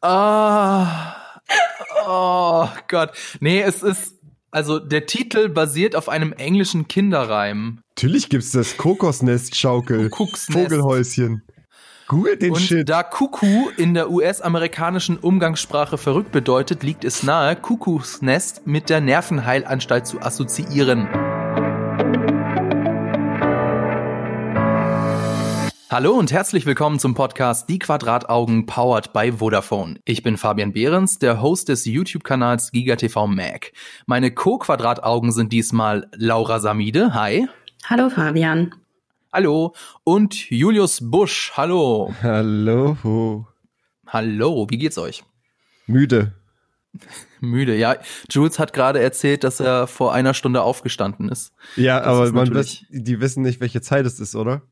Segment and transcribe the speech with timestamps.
[0.00, 1.16] Ah.
[2.06, 3.12] Oh Gott.
[3.40, 4.14] Nee, es ist.
[4.50, 7.80] Also der Titel basiert auf einem englischen Kinderreim.
[7.96, 10.10] Natürlich gibt's das Kokosnest-Schaukel.
[10.50, 11.42] Vogelhäuschen.
[12.06, 12.86] Google den Und Shit.
[12.88, 20.06] da Kuckuck in der US-amerikanischen Umgangssprache verrückt bedeutet, liegt es nahe, Kuckucksnest mit der Nervenheilanstalt
[20.06, 21.08] zu assoziieren.
[25.92, 30.00] Hallo und herzlich willkommen zum Podcast Die Quadrataugen powered by Vodafone.
[30.06, 33.72] Ich bin Fabian Behrens, der Host des YouTube-Kanals GigaTV Mac.
[34.06, 37.46] Meine Co-Quadrataugen sind diesmal Laura Samide, hi.
[37.84, 38.74] Hallo Fabian.
[39.34, 39.74] Hallo.
[40.02, 42.14] Und Julius Busch, hallo.
[42.22, 43.46] Hallo.
[44.06, 45.24] Hallo, wie geht's euch?
[45.86, 46.32] Müde.
[47.40, 47.96] Müde, ja.
[48.30, 51.52] Jules hat gerade erzählt, dass er vor einer Stunde aufgestanden ist.
[51.76, 54.62] Ja, Das aber ist man weiß, die wissen nicht, welche Zeit es ist, oder?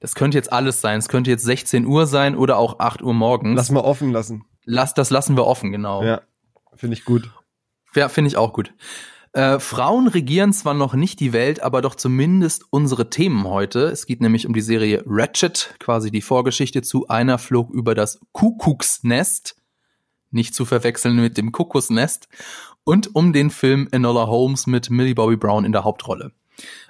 [0.00, 0.98] Das könnte jetzt alles sein.
[0.98, 3.56] Es könnte jetzt 16 Uhr sein oder auch 8 Uhr morgens.
[3.56, 4.44] Lass mal offen lassen.
[4.64, 6.02] Lass, das lassen wir offen, genau.
[6.02, 6.22] Ja,
[6.74, 7.30] finde ich gut.
[7.94, 8.72] Ja, finde ich auch gut.
[9.32, 13.84] Äh, Frauen regieren zwar noch nicht die Welt, aber doch zumindest unsere Themen heute.
[13.84, 18.20] Es geht nämlich um die Serie Ratchet, quasi die Vorgeschichte zu Einer flog über das
[18.32, 19.56] Kuckucksnest,
[20.30, 22.28] nicht zu verwechseln mit dem Kuckucksnest,
[22.82, 26.32] und um den Film Enola Holmes mit Millie Bobby Brown in der Hauptrolle.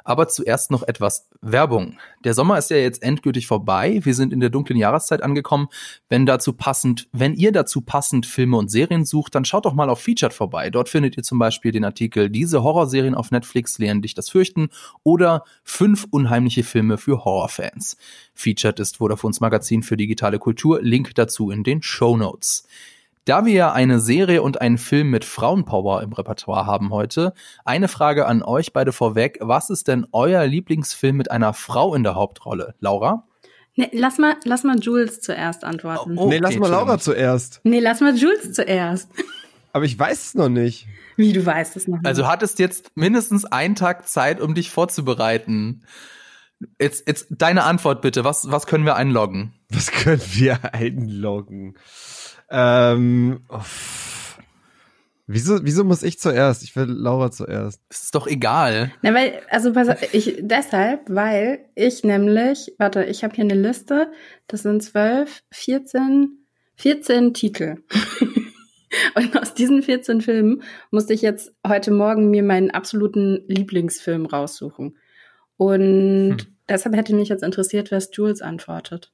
[0.04, 1.98] Aber zuerst noch etwas Werbung.
[2.24, 4.00] Der Sommer ist ja jetzt endgültig vorbei.
[4.02, 5.68] Wir sind in der dunklen Jahreszeit angekommen.
[6.08, 9.90] Wenn dazu passend, wenn ihr dazu passend Filme und Serien sucht, dann schaut doch mal
[9.90, 10.70] auf Featured vorbei.
[10.70, 14.70] Dort findet ihr zum Beispiel den Artikel Diese Horrorserien auf Netflix lehren dich das Fürchten
[15.02, 17.96] oder fünf unheimliche Filme für Horrorfans.
[18.34, 20.80] Featured ist Vodafones Magazin für digitale Kultur.
[20.82, 22.66] Link dazu in den Show Notes.
[23.26, 27.88] Da wir ja eine Serie und einen Film mit Frauenpower im Repertoire haben heute, eine
[27.88, 29.38] Frage an euch beide vorweg.
[29.40, 32.74] Was ist denn euer Lieblingsfilm mit einer Frau in der Hauptrolle?
[32.80, 33.26] Laura?
[33.76, 36.16] Nee, lass mal, lass mal Jules zuerst antworten.
[36.16, 37.60] Oh, nee, lass okay, mal Laura zuerst.
[37.62, 39.10] Nee, lass mal Jules zuerst.
[39.72, 40.86] Aber ich weiß es noch nicht.
[41.16, 42.06] Wie du weißt es noch nicht.
[42.06, 45.82] Also hattest jetzt mindestens einen Tag Zeit, um dich vorzubereiten.
[46.78, 48.24] Jetzt, jetzt deine Antwort bitte.
[48.24, 49.52] Was, was können wir einloggen?
[49.70, 51.76] Was können wir einloggen?
[52.50, 54.38] Ähm, uff.
[55.26, 56.62] wieso, wieso muss ich zuerst?
[56.62, 57.80] Ich will Laura zuerst.
[57.88, 58.92] Es ist doch egal.
[59.02, 63.54] Na, weil, also pass auf, ich, deshalb, weil ich nämlich, warte, ich habe hier eine
[63.54, 64.10] Liste,
[64.48, 66.46] das sind 12, 14,
[66.76, 67.76] 14 Titel.
[69.14, 74.96] Und aus diesen 14 Filmen musste ich jetzt heute Morgen mir meinen absoluten Lieblingsfilm raussuchen.
[75.60, 76.56] Und Hm.
[76.70, 79.12] deshalb hätte mich jetzt interessiert, was Jules antwortet.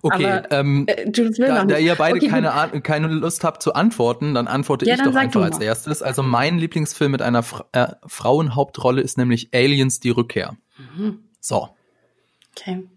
[0.00, 3.62] Okay, Aber, ähm, Äh, Jules will da, da ihr beide Okay, keine, keine Lust habt
[3.62, 6.00] zu antworten, dann antworte Ja, ich dann doch einfach als erstes.
[6.00, 10.56] Also mein Lieblingsfilm mit einer Fra äh, Frauenhauptrolle ist nämlich Aliens die Rückkehr.
[10.78, 11.18] Mhm.
[11.38, 11.75] So.
[12.58, 12.88] Okay.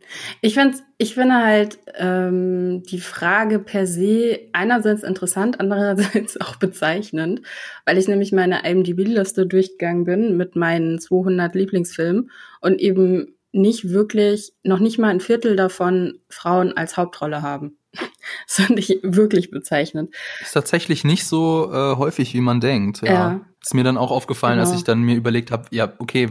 [0.42, 7.42] Ich finde, ich finde halt ähm, die Frage per se einerseits interessant, andererseits auch bezeichnend,
[7.86, 12.32] weil ich nämlich meine IMDb-Liste durchgegangen bin mit meinen 200 Lieblingsfilmen
[12.62, 17.78] und eben nicht wirklich, noch nicht mal ein Viertel davon Frauen als Hauptrolle haben.
[18.46, 20.14] Das fand ich wirklich bezeichnend.
[20.42, 23.02] Ist tatsächlich nicht so äh, häufig, wie man denkt.
[23.02, 23.12] Ja.
[23.12, 23.42] Ja.
[23.62, 24.78] Ist mir dann auch aufgefallen, als Genau.
[24.78, 26.30] ich dann mir überlegt habe, ja, okay,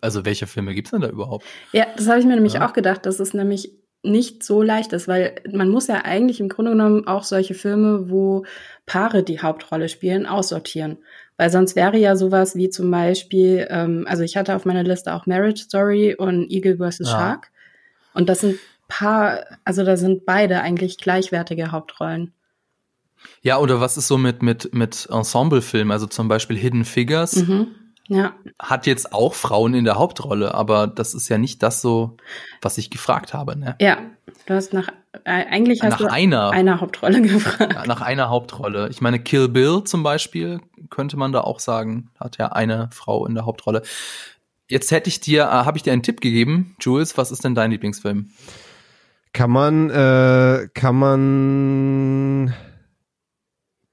[0.00, 1.44] also welche Filme gibt's denn da überhaupt?
[1.72, 2.66] Ja, das habe ich mir nämlich Ja.
[2.68, 6.48] auch gedacht, dass es nämlich nicht so leicht ist, weil man muss ja eigentlich im
[6.48, 8.44] Grunde genommen auch solche Filme, wo
[8.84, 10.98] Paare die Hauptrolle spielen, aussortieren.
[11.36, 15.12] Weil sonst wäre ja sowas wie zum Beispiel, ähm, also ich hatte auf meiner Liste
[15.12, 16.98] auch Marriage Story und Eagle vs.
[17.00, 17.06] Ja.
[17.06, 17.50] Shark.
[18.14, 18.58] Und das sind
[18.88, 22.32] Paar, also da sind beide eigentlich gleichwertige Hauptrollen.
[23.42, 25.90] Ja, oder was ist so mit, mit, mit Ensemblefilmen?
[25.90, 27.68] Also zum Beispiel Hidden Figures Mhm.
[28.08, 32.16] Ja, hat jetzt auch Frauen in der Hauptrolle, aber das ist ja nicht das so,
[32.62, 33.58] was ich gefragt habe.
[33.58, 33.76] Ne?
[33.80, 33.98] ja.
[34.46, 34.88] Du hast nach,
[35.24, 36.50] äh, eigentlich hast Nach du einer.
[36.50, 37.86] einer Hauptrolle gefragt.
[37.88, 38.88] Nach einer Hauptrolle.
[38.90, 43.26] Ich meine, Kill Bill zum Beispiel könnte man da auch sagen, hat ja eine Frau
[43.26, 43.82] in der Hauptrolle.
[44.68, 47.18] Jetzt hätte ich dir, äh, habe ich dir einen Tipp gegeben, Jules.
[47.18, 48.30] Was ist denn dein Lieblingsfilm?
[49.32, 52.54] Kann man, äh, kann man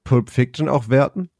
[0.04, 1.30] Pulp Fiction auch werten?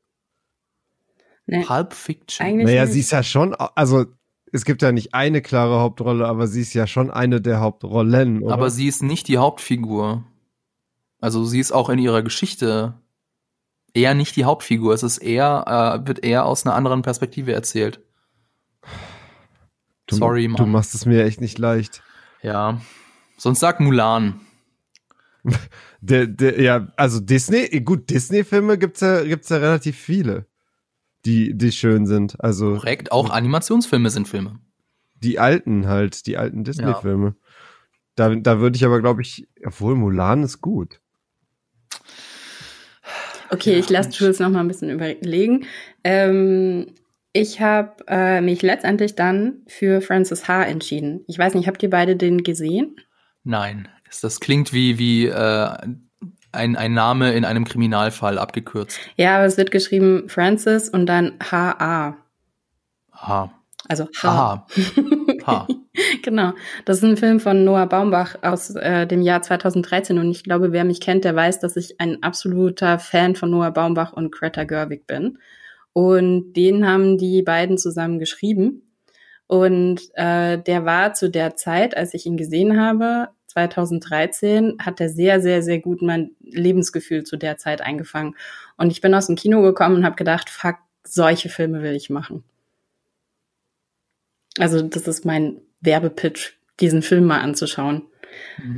[1.47, 1.63] Nee.
[1.65, 2.47] Pulp Fiction.
[2.47, 2.93] Eigentlich Naja, nicht.
[2.95, 4.07] sie ist ja schon, also
[4.53, 8.43] es gibt ja nicht eine klare Hauptrolle, aber sie ist ja schon eine der Hauptrollen.
[8.43, 8.55] Oder?
[8.55, 10.25] Aber sie ist nicht die Hauptfigur.
[11.21, 12.95] Also sie ist auch in ihrer Geschichte
[13.95, 14.95] eher nicht die Hauptfigur.
[14.95, 18.01] Es ist eher, äh, wird eher aus einer anderen Perspektive erzählt.
[20.07, 20.71] du, sorry, Du Mann.
[20.73, 22.03] machst es mir echt nicht leicht.
[22.43, 22.81] Ja.
[23.37, 24.41] Sonst sag Mulan.
[26.01, 30.47] Der, der, ja, also Disney, gut, Disney-Filme gibt's ja, gibt's ja relativ viele,
[31.25, 32.37] die, die schön sind.
[32.43, 33.13] Also Korrekt.
[33.13, 34.59] Auch Animationsfilme sind Filme.
[35.23, 37.35] die alten halt, die alten Disney-Filme.
[38.15, 41.01] Da, da würde ich aber, glaube ich, obwohl Mulan ist gut.
[43.51, 45.67] Okay, ja, ich lasse Jules noch mal ein bisschen überlegen.
[46.03, 46.87] Ähm,
[47.33, 50.65] ich habe äh, mich letztendlich dann für Francis H.
[50.65, 51.25] entschieden.
[51.27, 52.97] Ich weiß nicht, habt ihr beide den gesehen?
[53.43, 53.89] Nein,
[54.23, 55.77] das klingt wie, wie äh,
[56.55, 58.99] ein, ein Name in einem Kriminalfall abgekürzt.
[59.17, 62.17] Ja, aber es wird geschrieben Francis und dann H.A.
[63.13, 63.51] H.
[63.89, 64.67] Also H.
[65.47, 65.69] H.
[66.23, 66.53] genau.
[66.85, 70.73] Das ist ein Film von Noah Baumbach aus äh, dem Jahr 2013 und ich glaube,
[70.73, 74.65] wer mich kennt, der weiß, dass ich ein absoluter Fan von Noah Baumbach und Greta
[74.65, 75.39] Gerwig bin.
[75.93, 78.83] Und den haben die beiden zusammen geschrieben.
[79.47, 85.09] Und äh, der war zu der Zeit, als ich ihn gesehen habe, 2013, hat er
[85.09, 88.37] sehr, sehr, sehr gut mein Lebensgefühl zu der Zeit eingefangen.
[88.77, 92.11] Und ich bin aus dem Kino gekommen und habe gedacht, fuck, solche Filme will ich
[92.11, 92.43] machen.
[94.59, 98.03] Also das ist mein Werbepitch, diesen Film mal anzuschauen.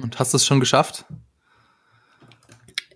[0.03, 1.07] Und hast du es schon geschafft?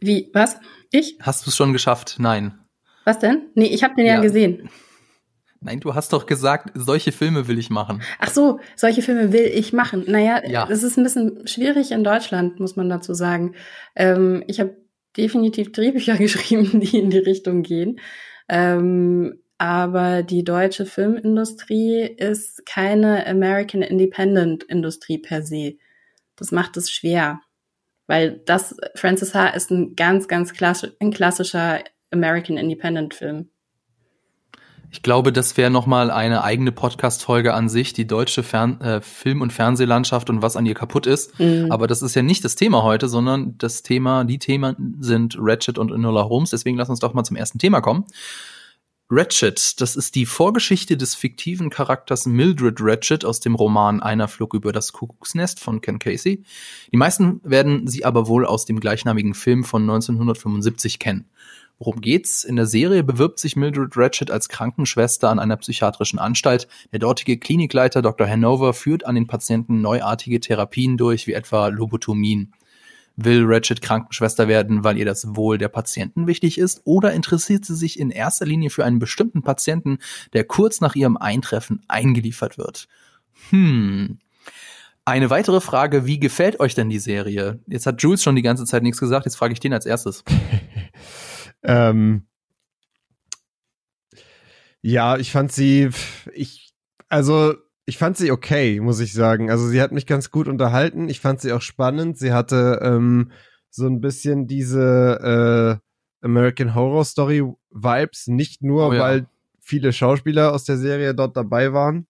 [0.00, 0.58] Wie, was?
[0.90, 1.16] Ich?
[1.20, 2.16] Hast du es schon geschafft?
[2.18, 2.58] Nein.
[3.04, 3.48] Was denn?
[3.54, 4.14] Nee, ich habe den ja.
[4.14, 4.68] ja gesehen.
[5.62, 8.00] Nein, du hast doch gesagt, solche Filme will ich machen.
[8.18, 10.04] Ach so, solche Filme will ich machen.
[10.06, 10.66] Naja, ja.
[10.66, 13.54] das ist ein bisschen schwierig in Deutschland, muss man dazu sagen.
[13.94, 14.76] Ähm, ich habe
[15.18, 18.00] definitiv Drehbücher geschrieben, die in die Richtung gehen.
[18.48, 25.76] Ähm, aber die deutsche Filmindustrie ist keine American Independent Industrie per se.
[26.36, 27.42] Das macht es schwer,
[28.06, 29.48] weil das Francis H.
[29.48, 33.50] ist ein ganz, ganz klassisch, ein klassischer American Independent Film.
[34.92, 39.40] Ich glaube, das wäre nochmal eine eigene Podcast-Folge an sich, die deutsche Fern äh, Film-
[39.40, 41.38] und Fernsehlandschaft und was an ihr kaputt ist.
[41.38, 41.70] Mhm.
[41.70, 45.78] Aber das ist ja nicht das Thema heute, sondern das Thema, die Themen sind Ratchet
[45.78, 46.50] und Enola Holmes.
[46.50, 48.04] Deswegen lass uns doch mal zum ersten Thema kommen.
[49.12, 54.54] Ratchet, das ist die Vorgeschichte des fiktiven Charakters Mildred Ratchet aus dem Roman Einer flog
[54.54, 56.44] über das Kuckucksnest von Ken Casey.
[56.92, 61.28] Die meisten werden sie aber wohl aus dem gleichnamigen Film von 1975 kennen.
[61.80, 62.44] Worum geht's?
[62.44, 66.68] In der Serie bewirbt sich Mildred Ratchet als Krankenschwester an einer psychiatrischen Anstalt.
[66.92, 68.28] Der dortige Klinikleiter Dr.
[68.28, 72.52] Hanover führt an den Patienten neuartige Therapien durch, wie etwa Lobotomien.
[73.16, 77.76] Will Ratchet Krankenschwester werden, weil ihr das Wohl der Patienten wichtig ist, oder interessiert sie
[77.76, 80.00] sich in erster Linie für einen bestimmten Patienten,
[80.34, 82.88] der kurz nach ihrem Eintreffen eingeliefert wird?
[83.48, 84.18] Hm.
[85.06, 87.58] Eine weitere Frage, wie gefällt euch denn die Serie?
[87.66, 90.24] Jetzt hat Jules schon die ganze Zeit nichts gesagt, jetzt frage ich den als erstes.
[91.62, 92.26] ähm,
[94.82, 95.90] ja, ich fand sie,
[96.32, 96.72] ich,
[97.08, 97.54] also
[97.84, 99.50] ich fand sie okay, muss ich sagen.
[99.50, 101.08] Also sie hat mich ganz gut unterhalten.
[101.08, 102.18] Ich fand sie auch spannend.
[102.18, 103.32] Sie hatte ähm,
[103.68, 105.80] so ein bisschen diese
[106.22, 109.00] äh, American Horror Story Vibes, nicht nur oh, ja.
[109.00, 109.26] weil
[109.60, 112.06] viele Schauspieler aus der Serie dort dabei waren,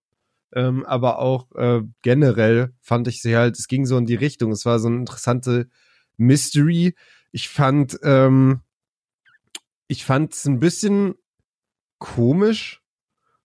[0.54, 4.50] ähm, aber auch äh, generell fand ich sie halt, es ging so in die Richtung.
[4.52, 5.68] Es war so eine interessante
[6.16, 6.94] Mystery.
[7.32, 8.60] Ich fand, ähm,
[9.90, 11.14] ich fand es ein bisschen
[11.98, 12.80] komisch,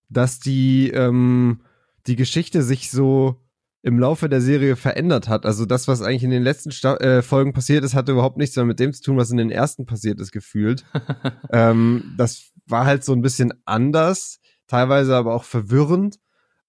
[0.09, 1.61] dass die ähm,
[2.05, 3.41] die Geschichte sich so
[3.81, 5.47] im Laufe der Serie verändert hat.
[5.47, 8.55] Also das, was eigentlich in den letzten Sta äh, Folgen passiert ist, hatte überhaupt nichts
[8.55, 10.85] mehr mit dem zu tun, was in den ersten passiert ist, gefühlt.
[11.51, 16.19] ähm, das war halt so ein bisschen anders, teilweise aber auch verwirrend.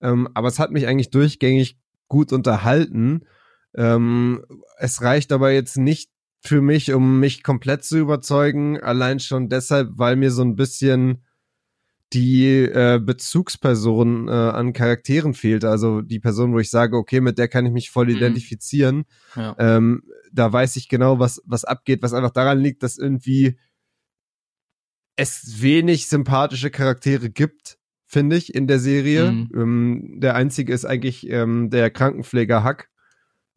[0.00, 3.26] Ähm, aber es hat mich eigentlich durchgängig gut unterhalten.
[3.74, 4.42] Ähm,
[4.78, 6.10] es reicht aber jetzt nicht
[6.46, 11.22] für mich, um mich komplett zu überzeugen, allein schon deshalb, weil mir so ein bisschen
[12.12, 15.64] die äh, Bezugsperson äh, an Charakteren fehlt.
[15.64, 18.16] Also die Person, wo ich sage, okay, mit der kann ich mich voll mhm.
[18.16, 19.04] identifizieren.
[19.34, 19.56] Ja.
[19.58, 23.58] Ähm, da weiß ich genau, was, was abgeht, was einfach daran liegt, dass irgendwie
[25.16, 29.32] es wenig sympathische Charaktere gibt, finde ich, in der Serie.
[29.32, 29.50] Mhm.
[29.54, 32.88] Ähm, der einzige ist eigentlich ähm, der Krankenpfleger Hack,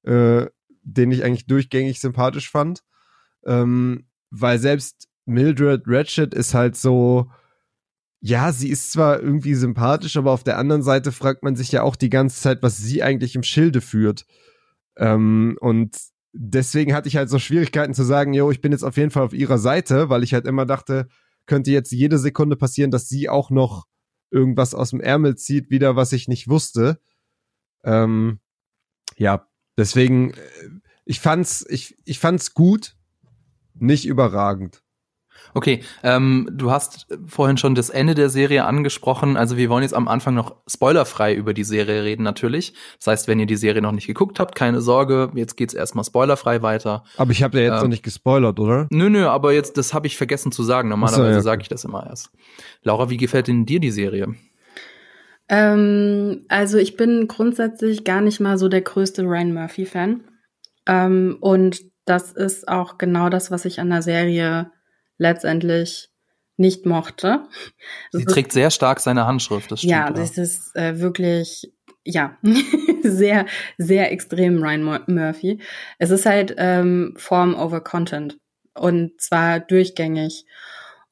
[0.03, 0.47] äh,
[0.93, 2.83] den ich eigentlich durchgängig sympathisch fand.
[3.45, 7.29] Ähm, weil selbst Mildred Ratchet ist halt so,
[8.21, 11.83] ja, sie ist zwar irgendwie sympathisch, aber auf der anderen Seite fragt man sich ja
[11.83, 14.25] auch die ganze Zeit, was sie eigentlich im Schilde führt.
[14.97, 15.97] Ähm, und
[16.33, 19.23] deswegen hatte ich halt so Schwierigkeiten zu sagen, yo, ich bin jetzt auf jeden Fall
[19.23, 21.07] auf ihrer Seite, weil ich halt immer dachte,
[21.45, 23.87] könnte jetzt jede Sekunde passieren, dass sie auch noch
[24.31, 26.99] irgendwas aus dem Ärmel zieht, wieder was ich nicht wusste.
[27.83, 28.39] Ähm,
[29.17, 29.48] ja,
[29.79, 30.35] deswegen, äh,
[31.05, 32.95] ich fand's, ich, ich fand's gut,
[33.73, 34.83] nicht überragend.
[35.53, 39.35] Okay, ähm, du hast vorhin schon das Ende der Serie angesprochen.
[39.35, 42.73] Also wir wollen jetzt am Anfang noch spoilerfrei über die Serie reden natürlich.
[42.97, 46.03] Das heißt, wenn ihr die Serie noch nicht geguckt habt, keine Sorge, jetzt geht's erstmal
[46.03, 47.03] spoilerfrei weiter.
[47.17, 48.87] Aber ich habe ja jetzt ähm, noch nicht gespoilert, oder?
[48.91, 50.89] Nö, nö, aber jetzt das habe ich vergessen zu sagen.
[50.89, 51.41] Normalerweise so, ja.
[51.41, 52.29] sage ich das immer erst.
[52.83, 54.35] Laura, wie gefällt denn dir die Serie?
[55.49, 60.23] Ähm, also ich bin grundsätzlich gar nicht mal so der größte Ryan Murphy Fan.
[60.87, 64.71] Ähm, und das ist auch genau das, was ich an der Serie
[65.17, 66.09] letztendlich
[66.57, 67.47] nicht mochte.
[68.11, 69.91] Sie das trägt ist, sehr stark seine Handschrift, das stimmt.
[69.91, 71.71] Ja, das ist äh, wirklich,
[72.03, 72.37] ja,
[73.03, 73.45] sehr,
[73.77, 75.61] sehr extrem Ryan Murphy.
[75.99, 78.37] Es ist halt ähm, Form over Content
[78.73, 80.45] und zwar durchgängig.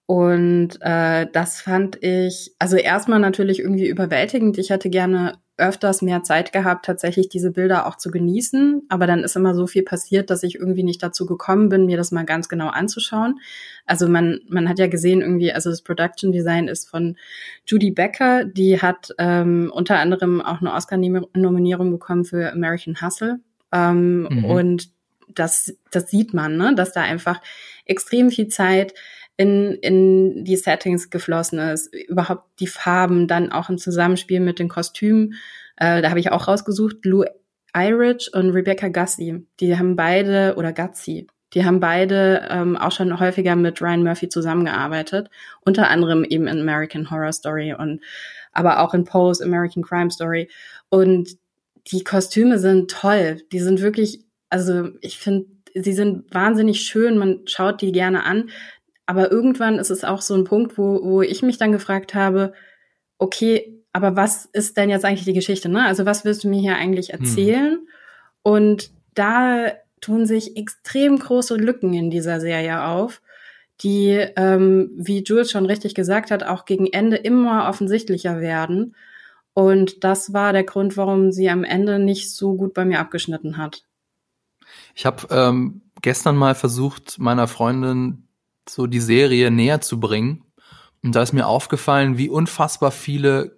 [0.07, 4.57] Und äh, das fand ich, also erstmal natürlich irgendwie überwältigend.
[4.57, 8.83] Ich hätte gerne öfters mehr Zeit gehabt, tatsächlich diese Bilder auch zu genießen.
[8.87, 11.97] Aber dann ist immer so viel passiert, dass ich irgendwie nicht dazu gekommen bin, mir
[11.97, 13.39] das mal ganz genau anzuschauen.
[13.85, 17.17] Also man, man hat ja gesehen irgendwie, also das Production Design ist von
[17.65, 23.39] Judy Becker, die hat ähm, unter anderem auch eine Oscar-Nominierung bekommen für American Hustle.
[23.73, 24.45] Ähm, mhm.
[24.45, 24.89] Und
[25.27, 26.75] das, das sieht man, ne?
[26.75, 27.41] dass da einfach
[27.85, 28.93] extrem viel Zeit
[29.37, 34.67] in, in die Settings geflossen ist, überhaupt die Farben, dann auch im Zusammenspiel mit den
[34.67, 35.35] Kostümen.
[35.77, 37.23] Äh, da habe ich auch rausgesucht, Lou
[37.75, 39.45] Irich und Rebecca Gussie.
[39.59, 44.27] Die haben beide, oder Guzzi, die haben beide ähm, auch schon häufiger mit Ryan Murphy
[44.27, 45.29] zusammengearbeitet,
[45.61, 48.01] unter anderem eben in American Horror Story und
[48.51, 50.49] aber auch in Pose, American Crime Story.
[50.89, 51.37] Und
[51.91, 53.41] die Kostüme sind toll.
[53.51, 57.17] Die sind wirklich, also ich finde, sie sind wahnsinnig schön.
[57.17, 58.49] Man schaut die gerne an.
[59.07, 62.53] Aber irgendwann ist es auch so ein Punkt, wo, wo ich mich dann gefragt habe,
[63.17, 65.69] okay, aber was ist denn jetzt eigentlich die Geschichte?
[65.69, 65.83] Ne?
[65.85, 67.19] Also was willst du mir hier eigentlich hm.
[67.21, 67.71] erzählen?
[67.71, 67.87] Hm.
[68.43, 69.71] Und da
[70.01, 73.21] tun sich extrem große Lücken in dieser Serie auf,
[73.81, 78.95] die, ähm, wie Jules schon richtig gesagt hat, auch gegen Ende immer offensichtlicher werden.
[79.53, 83.57] Und das war der Grund, warum sie am Ende nicht so gut bei mir abgeschnitten
[83.57, 83.85] hat.
[84.93, 88.26] Ich habe ähm, gestern mal versucht, meiner Freundin
[88.69, 90.43] so die Serie näher zu bringen.
[91.03, 93.57] Und da ist mir aufgefallen, wie unfassbar viele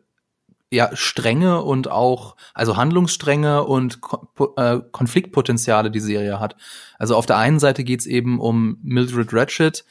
[0.71, 6.55] ja, Stränge und auch, also Handlungsstränge und Ko äh, Konfliktpotenziale die Serie hat.
[6.99, 9.83] Also auf der einen Seite geht's eben um Mildred Ratchet,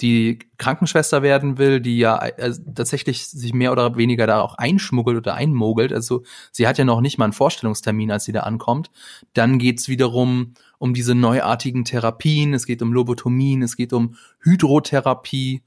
[0.00, 5.16] die Krankenschwester werden will, die ja äh, tatsächlich sich mehr oder weniger da auch einschmuggelt
[5.16, 5.92] oder einmogelt.
[5.92, 6.22] Also
[6.52, 8.90] sie hat ja noch nicht mal einen Vorstellungstermin, als sie da ankommt.
[9.34, 15.62] Dann geht's wiederum um diese neuartigen Therapien, es geht um Lobotomien, es geht um Hydrotherapie.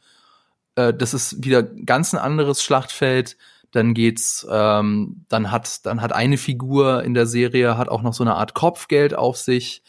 [0.75, 3.38] Äh, das ist wieder ganz ein anderes Schlachtfeld.
[3.72, 8.13] Dann geht's, ähm, dann hat, dann hat eine Figur in der Serie hat auch noch
[8.13, 9.84] so eine Art Kopfgeld auf sich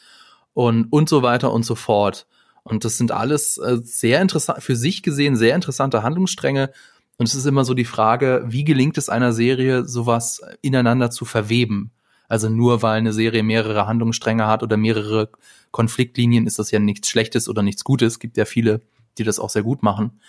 [0.55, 2.27] und und so weiter und so fort.
[2.65, 6.71] Und das sind alles äh, sehr interessant, für sich gesehen sehr interessante Handlungsstränge.
[7.19, 11.25] Und es ist immer so die Frage, wie gelingt es einer Serie, sowas ineinander zu
[11.25, 11.93] verweben?
[12.29, 15.31] Also nur weil eine Serie mehrere Handlungsstränge hat oder mehrere
[15.71, 18.15] Konfliktlinien, ist das ja nichts Schlechtes oder nichts Gutes.
[18.15, 18.81] Es gibt ja viele,
[19.19, 20.21] die das auch sehr gut machen.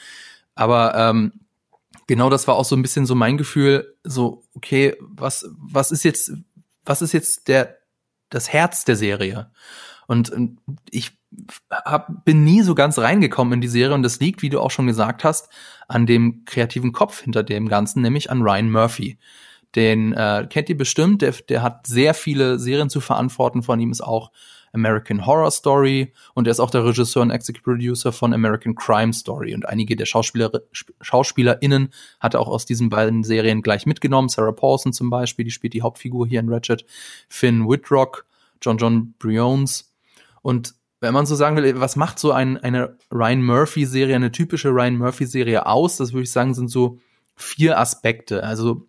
[0.55, 1.33] Aber ähm,
[2.07, 6.03] genau das war auch so ein bisschen so mein Gefühl, so, okay, was, was ist
[6.03, 6.33] jetzt,
[6.85, 7.77] was ist jetzt der,
[8.29, 9.51] das Herz der Serie?
[10.07, 10.33] Und
[10.89, 11.11] ich
[11.71, 14.71] hab, bin nie so ganz reingekommen in die Serie und das liegt, wie du auch
[14.71, 15.49] schon gesagt hast,
[15.87, 19.17] an dem kreativen Kopf hinter dem Ganzen, nämlich an Ryan Murphy.
[19.75, 23.63] Den äh, kennt ihr bestimmt, der, der hat sehr viele Serien zu verantworten.
[23.63, 24.31] Von ihm ist auch
[24.71, 29.13] American Horror Story und er ist auch der Regisseur und Executive Producer von American Crime
[29.13, 29.53] Story.
[29.53, 30.51] Und einige der Schauspieler,
[31.01, 31.89] SchauspielerInnen
[32.19, 34.29] hat er auch aus diesen beiden Serien gleich mitgenommen.
[34.29, 36.85] Sarah Paulson zum Beispiel, die spielt die Hauptfigur hier in Ratchet.
[37.29, 38.25] Finn Whitrock,
[38.61, 39.93] John John Briones
[40.41, 44.69] und wenn man so sagen will, was macht so ein, eine Ryan Murphy-Serie, eine typische
[44.69, 45.97] Ryan Murphy-Serie aus?
[45.97, 46.97] Das würde ich sagen, sind so
[47.35, 48.41] vier Aspekte.
[48.41, 48.87] Also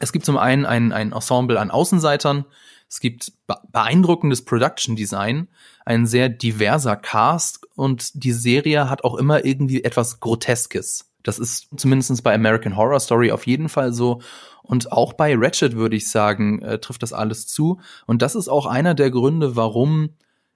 [0.00, 2.44] es gibt zum einen ein, ein Ensemble an Außenseitern,
[2.88, 3.32] es gibt
[3.70, 5.46] beeindruckendes Production Design,
[5.86, 11.12] ein sehr diverser Cast und die Serie hat auch immer irgendwie etwas Groteskes.
[11.22, 14.20] Das ist zumindest bei American Horror Story auf jeden Fall so.
[14.62, 17.80] Und auch bei Ratchet würde ich sagen, äh, trifft das alles zu.
[18.06, 20.10] Und das ist auch einer der Gründe, warum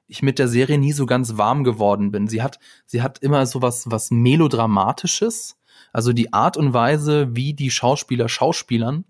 [0.07, 2.29] ich mit der Serie nie so ganz warm geworden bin.
[2.29, 5.57] Sie hat, sie hat immer so was, was melodramatisches.
[5.93, 9.05] Also die Art und Weise, wie die Schauspieler schauspielern,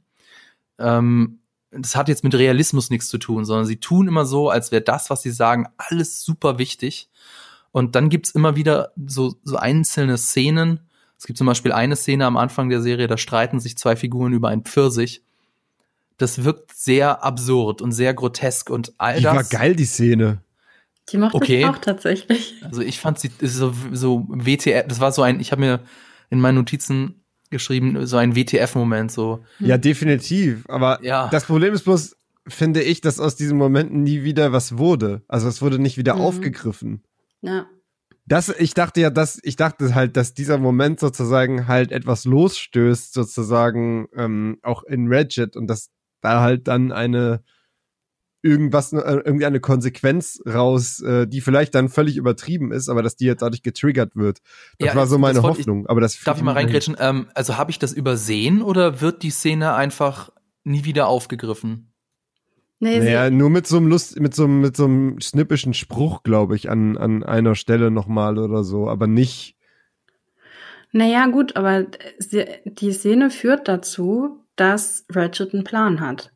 [0.78, 1.40] ähm,
[1.70, 4.82] das hat jetzt mit Realismus nichts zu tun, sondern sie tun immer so, als wäre
[4.82, 7.08] das, was sie sagen, alles super wichtig.
[7.72, 10.80] Und dann gibt's immer wieder so, so einzelne Szenen.
[11.18, 14.32] Es gibt zum Beispiel eine Szene am Anfang der Serie, da streiten sich zwei Figuren
[14.32, 15.24] über ein Pfirsich.
[16.16, 19.32] Das wirkt sehr absurd und sehr grotesk und all die das.
[19.32, 20.42] Die war geil, die Szene.
[21.10, 21.60] Die mochte okay.
[21.60, 22.54] ich auch tatsächlich.
[22.62, 25.80] Also ich fand sie so, so WTF, das war so ein, ich habe mir
[26.30, 27.23] in meinen Notizen
[27.54, 29.44] geschrieben, so ein WTF-Moment so.
[29.60, 30.64] Ja, definitiv.
[30.68, 31.28] Aber ja.
[31.28, 32.16] das Problem ist bloß,
[32.48, 35.22] finde ich, dass aus diesen Momenten nie wieder was wurde.
[35.28, 36.20] Also es wurde nicht wieder mhm.
[36.20, 37.04] aufgegriffen.
[37.42, 37.66] Ja.
[38.26, 43.12] Das, ich dachte ja, dass, ich dachte halt, dass dieser Moment sozusagen halt etwas losstößt,
[43.12, 45.90] sozusagen, ähm, auch in Ratchet und dass
[46.22, 47.44] da halt dann eine
[48.44, 53.16] irgendwas, äh, irgendwie eine Konsequenz raus, äh, die vielleicht dann völlig übertrieben ist, aber dass
[53.16, 54.40] die jetzt dadurch getriggert wird.
[54.78, 55.84] Das ja, war so meine Hoffnung.
[55.84, 56.96] Ich, aber das darf ich mal reingrätschen?
[56.98, 60.30] Ähm, also habe ich das übersehen oder wird die Szene einfach
[60.62, 61.90] nie wieder aufgegriffen?
[62.80, 66.22] Nee, naja, nur mit so einem Lust, mit so einem, mit so einem schnippischen Spruch,
[66.22, 69.56] glaube ich, an, an einer Stelle nochmal oder so, aber nicht.
[70.92, 71.86] Naja, gut, aber
[72.64, 76.33] die Szene führt dazu, dass Ratchet einen Plan hat.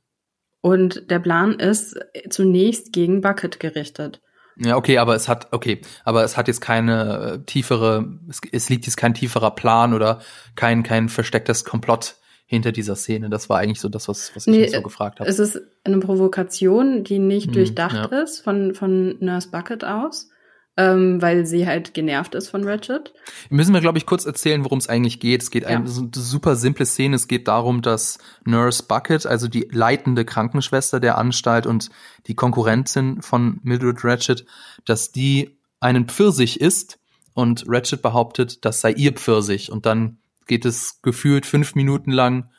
[0.60, 1.98] Und der Plan ist
[2.30, 4.20] zunächst gegen Bucket gerichtet.
[4.56, 8.68] Ja, okay, aber es hat, okay, aber es hat jetzt keine äh, tiefere, es, es
[8.68, 10.20] liegt jetzt kein tieferer Plan oder
[10.56, 13.30] kein, kein verstecktes Komplott hinter dieser Szene.
[13.30, 15.30] Das war eigentlich so das, was, was ich nee, mich so gefragt habe.
[15.30, 18.22] Es ist eine Provokation, die nicht hm, durchdacht ja.
[18.22, 20.28] ist von, von Nurse Bucket aus
[20.78, 23.12] ähm, weil sie halt genervt ist von Ratchet.
[23.50, 25.42] Müssen wir, glaube ich, kurz erzählen, worum es eigentlich geht.
[25.42, 25.70] Es geht ja.
[25.70, 27.16] eine, super simple Szene.
[27.16, 31.90] Es geht darum, dass Nurse Bucket, also die leitende Krankenschwester der Anstalt und
[32.28, 34.46] die Konkurrentin von Mildred Ratchet,
[34.84, 37.00] dass die einen Pfirsich isst
[37.34, 39.72] und Ratchet behauptet, das sei ihr Pfirsich.
[39.72, 42.50] Und dann geht es gefühlt fünf Minuten lang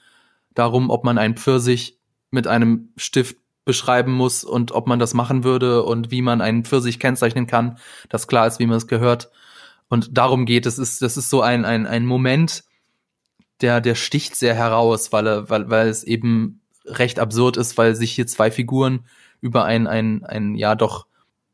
[0.55, 1.97] darum, ob man einen Pfirsich
[2.31, 3.37] mit einem Stift
[3.69, 7.77] beschreiben muss und ob man das machen würde und wie man einen Pfirsich kennzeichnen kann,
[8.09, 9.29] dass klar ist, wie man es gehört.
[9.89, 10.79] Und darum geht es.
[10.79, 12.63] Ist, das ist so ein, ein, ein Moment,
[13.61, 17.95] der, der sticht sehr heraus, weil, er, weil, weil es eben recht absurd ist, weil
[17.95, 19.05] sich hier zwei Figuren
[19.39, 21.05] über ein, ein, ein ja doch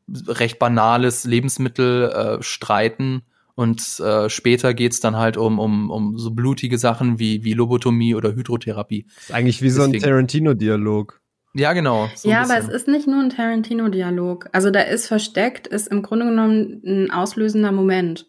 [0.08, 3.22] recht banales Lebensmittel äh, streiten.
[3.54, 8.14] Und äh, später geht's dann halt um, um, um so blutige Sachen wie, wie Lobotomie
[8.14, 9.06] oder Hydrotherapie.
[9.06, 9.92] Das ist eigentlich wie Deswegen.
[9.92, 11.20] so ein Tarantino-Dialog.
[11.56, 12.10] Ja, genau.
[12.14, 14.50] So ja, aber es ist nicht nur ein Tarantino-Dialog.
[14.52, 18.26] Also da ist versteckt, ist im Grunde genommen ein auslösender Moment.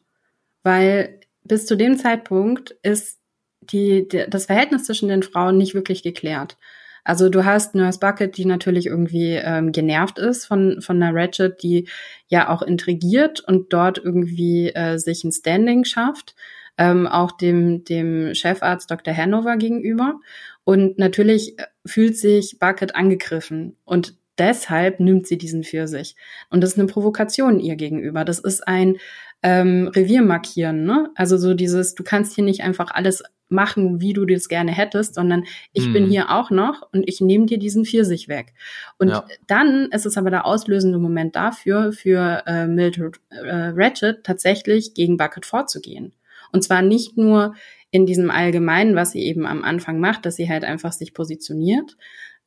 [0.63, 3.19] Weil bis zu dem Zeitpunkt ist
[3.61, 6.57] die, die, das Verhältnis zwischen den Frauen nicht wirklich geklärt.
[7.03, 11.61] Also du hast Nurse Bucket, die natürlich irgendwie ähm, genervt ist von, von einer Ratchet,
[11.63, 11.87] die
[12.27, 16.35] ja auch intrigiert und dort irgendwie äh, sich ein Standing schafft,
[16.77, 19.15] ähm, auch dem, dem Chefarzt Dr.
[19.15, 20.19] Hanover gegenüber.
[20.67, 26.17] Und natürlich äh, fühlt sich Bucket angegriffen und deshalb nimmt sie diesen für sich.
[26.49, 28.25] Und das ist eine Provokation ihr gegenüber.
[28.25, 28.97] Das ist ein
[29.41, 31.09] ähm, Revier markieren, ne?
[31.15, 35.15] Also so dieses, du kannst hier nicht einfach alles machen, wie du das gerne hättest,
[35.15, 35.93] sondern ich mm.
[35.93, 38.53] bin hier auch noch und ich nehme dir diesen Pfirsich weg.
[38.97, 39.25] Und ja.
[39.47, 45.15] dann ist es aber der auslösende Moment dafür, für äh, Mildred äh, Ratchet tatsächlich gegen
[45.15, 46.11] Bucket vorzugehen.
[46.51, 47.55] Und zwar nicht nur
[47.91, 51.97] in diesem Allgemeinen, was sie eben am Anfang macht, dass sie halt einfach sich positioniert.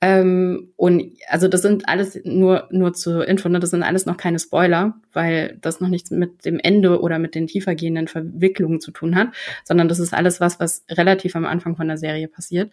[0.02, 4.16] Ähm, und also das sind alles nur nur zur Info, ne, das sind alles noch
[4.16, 8.92] keine Spoiler, weil das noch nichts mit dem Ende oder mit den tiefergehenden Verwicklungen zu
[8.92, 9.28] tun hat,
[9.62, 12.72] sondern das ist alles was, was relativ am Anfang von der Serie passiert.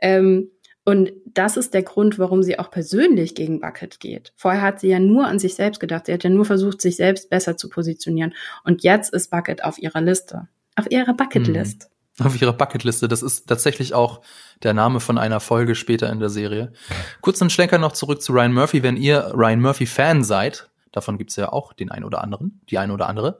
[0.00, 0.50] Ähm,
[0.84, 4.32] und das ist der Grund, warum sie auch persönlich gegen Bucket geht.
[4.36, 6.06] Vorher hat sie ja nur an sich selbst gedacht.
[6.06, 8.34] Sie hat ja nur versucht, sich selbst besser zu positionieren.
[8.62, 10.46] Und jetzt ist Bucket auf ihrer Liste.
[10.76, 11.88] Auf ihrer Bucketlist.
[11.90, 13.08] Mhm auf ihrer Bucketliste.
[13.08, 14.22] Das ist tatsächlich auch
[14.62, 16.72] der Name von einer Folge später in der Serie.
[17.20, 18.82] Kurz einen Schlenker noch zurück zu Ryan Murphy.
[18.82, 22.78] Wenn ihr Ryan Murphy Fan seid, davon gibt's ja auch den einen oder anderen, die
[22.78, 23.38] eine oder andere,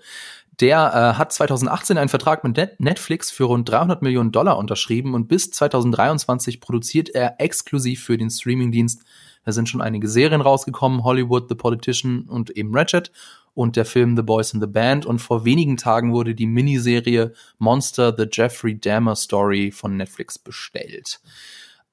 [0.60, 0.78] der
[1.14, 5.50] äh, hat 2018 einen Vertrag mit Netflix für rund 300 Millionen Dollar unterschrieben und bis
[5.50, 9.02] 2023 produziert er exklusiv für den Streamingdienst.
[9.44, 13.12] Da sind schon einige Serien rausgekommen, Hollywood, The Politician und eben Ratchet
[13.56, 15.06] und der Film The Boys in the Band.
[15.06, 21.20] Und vor wenigen Tagen wurde die Miniserie Monster The Jeffrey Dahmer Story von Netflix bestellt.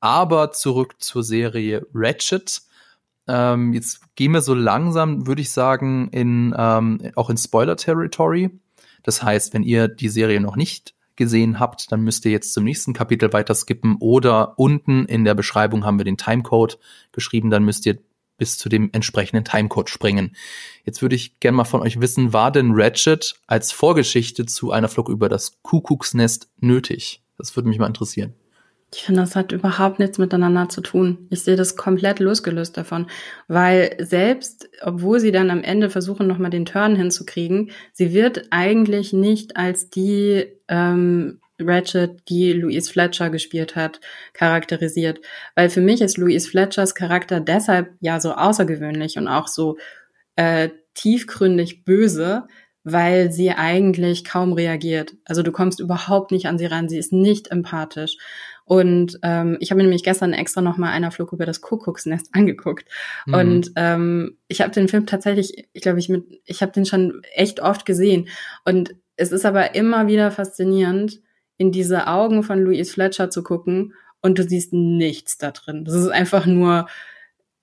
[0.02, 2.62] Aber zurück zur Serie Ratchet.
[3.28, 8.50] Ähm, jetzt gehen wir so langsam, würde ich sagen, in, ähm, auch in Spoiler-Territory.
[9.04, 12.66] Das heißt, wenn ihr die Serie noch nicht gesehen habt, dann müsst ihr jetzt zum
[12.66, 16.78] nächsten Kapitel weiter skippen oder unten in der Beschreibung haben wir den Timecode
[17.14, 18.00] geschrieben, dann müsst ihr
[18.38, 20.36] bis zu dem entsprechenden Timecode springen.
[20.86, 24.90] Jetzt würde ich gerne mal von euch wissen, war denn Ratchet als Vorgeschichte zu einer
[24.90, 27.24] Flug über das Kuckucksnest nötig?
[27.38, 28.34] Das würde mich mal interessieren.
[28.94, 31.26] Ich finde, das hat überhaupt nichts miteinander zu tun.
[31.32, 33.08] Ich sehe das komplett losgelöst davon,
[33.48, 39.12] weil selbst, obwohl sie dann am Ende versuchen, nochmal den Turn hinzukriegen, sie wird eigentlich
[39.12, 44.00] nicht als die ähm, Ratchet, die Louise Fletcher gespielt hat,
[44.34, 45.22] charakterisiert.
[45.56, 49.78] Weil für mich ist Louise Fletchers Charakter deshalb ja so außergewöhnlich und auch so
[50.36, 52.48] äh, tiefgründig böse,
[52.84, 55.14] weil sie eigentlich kaum reagiert.
[55.26, 58.18] Also du kommst überhaupt nicht an sie ran, sie ist nicht empathisch.
[58.66, 62.30] Und ähm, ich habe mir nämlich gestern extra noch mal einer Flug über das Kuckucksnest
[62.34, 62.86] angeguckt.
[63.26, 63.34] Mhm.
[63.34, 67.22] Und ähm, ich habe den Film tatsächlich, ich glaube, ich mit, ich habe den schon
[67.34, 68.28] echt oft gesehen.
[68.66, 71.22] Und es ist aber immer wieder faszinierend,
[71.64, 75.86] in diese Augen von Louise Fletcher zu gucken und du siehst nichts da drin.
[75.86, 76.88] Das ist einfach nur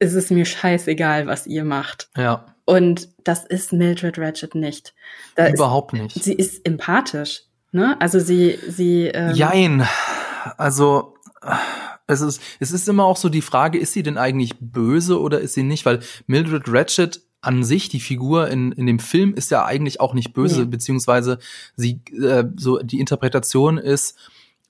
[0.01, 2.09] es ist mir scheißegal, was ihr macht.
[2.17, 2.47] Ja.
[2.65, 4.95] Und das ist Mildred Ratchet nicht.
[5.37, 6.25] Da Überhaupt ist, nicht.
[6.25, 7.43] Sie ist empathisch.
[7.71, 8.01] Ne?
[8.01, 9.09] Also sie, sie.
[9.09, 9.87] Ähm, Jein.
[10.57, 11.17] Also
[12.07, 15.39] es ist, es ist immer auch so die Frage, ist sie denn eigentlich böse oder
[15.41, 15.85] ist sie nicht?
[15.85, 20.15] Weil Mildred Ratchet an sich, die Figur in, in dem Film ist ja eigentlich auch
[20.15, 20.67] nicht böse, Nee.
[20.67, 21.39] beziehungsweise
[21.75, 24.19] sie, äh, so die Interpretation ist,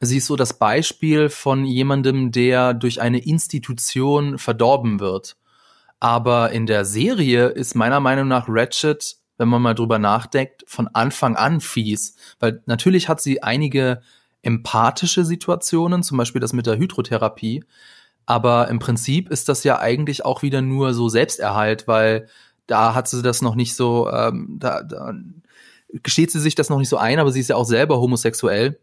[0.00, 5.37] sie ist so das Beispiel von jemandem, der durch eine Institution verdorben wird.
[5.98, 10.88] Aber in der Serie ist meiner Meinung nach Ratchet, wenn man mal drüber nachdenkt, von
[10.88, 12.14] Anfang an fies.
[12.38, 14.00] Weil natürlich hat sie einige
[14.42, 17.64] empathische Situationen, zum Beispiel das mit der Hydrotherapie.
[18.26, 22.28] Aber im Prinzip ist das ja eigentlich auch wieder nur so Selbsterhalt, weil
[22.70, 25.12] da hat sie das noch nicht so, ähm, da, da
[25.88, 28.78] gesteht sie sich das noch nicht so ein, aber sie ist ja auch selber homosexuell.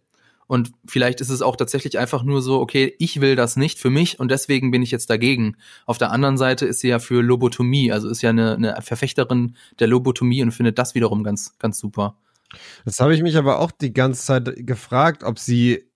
[0.47, 3.89] Und vielleicht ist es auch tatsächlich einfach nur so, okay, ich will das nicht für
[3.89, 5.58] mich und deswegen bin ich jetzt dagegen.
[5.86, 9.58] Auf der anderen Seite ist sie ja für Lobotomie, also ist ja eine, eine Verfechterin
[9.80, 12.17] der Lobotomie und findet das wiederum ganz, ganz super.
[12.86, 15.87] Das habe ich mich aber auch die ganze Zeit gefragt, ob sie,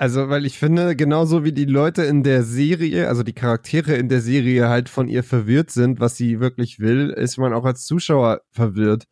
[0.00, 4.08] also weil ich finde, genauso wie die Leute in der Serie, also die Charaktere in
[4.08, 7.84] der Serie halt von ihr verwirrt sind, was sie wirklich will, ist man auch als
[7.84, 9.04] Zuschauer verwirrt.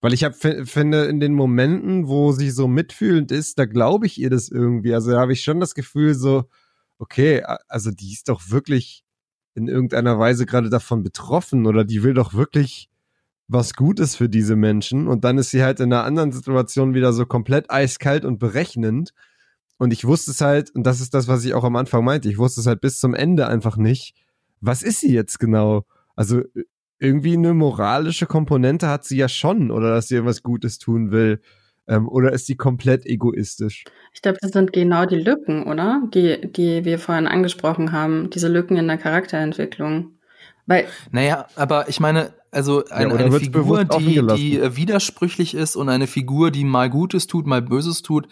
[0.00, 4.16] Weil ich hab, finde, in den Momenten, wo sie so mitfühlend ist, da glaube ich
[4.20, 4.94] ihr das irgendwie.
[4.94, 6.44] Also da habe ich schon das Gefühl so,
[6.98, 9.02] okay, also die ist doch wirklich
[9.56, 12.88] in irgendeiner Weise gerade davon betroffen oder die will doch wirklich
[13.48, 17.12] was Gutes für diese Menschen und dann ist sie halt in einer anderen Situation wieder
[17.12, 19.12] so komplett eiskalt und berechnend
[19.82, 22.28] und ich wusste es halt, und das ist das, was ich auch am Anfang meinte,
[22.28, 24.14] ich wusste es halt bis zum Ende einfach nicht,
[24.60, 25.86] was ist sie jetzt genau?
[26.14, 26.42] Also
[27.00, 31.40] irgendwie eine moralische Komponente hat sie ja schon oder dass sie irgendwas Gutes tun will.
[31.88, 33.82] Ähm, oder ist sie komplett egoistisch?
[34.12, 36.00] Ich glaube, das sind genau die Lücken, oder?
[36.14, 38.30] Die, die wir vorhin angesprochen haben.
[38.30, 40.12] Diese Lücken in der Charakterentwicklung.
[40.66, 45.74] Weil, Naja, aber ich meine, also ein, oder eine Figur, die, die äh, widersprüchlich ist
[45.74, 48.28] und eine Figur, die mal Gutes tut, mal Böses tut.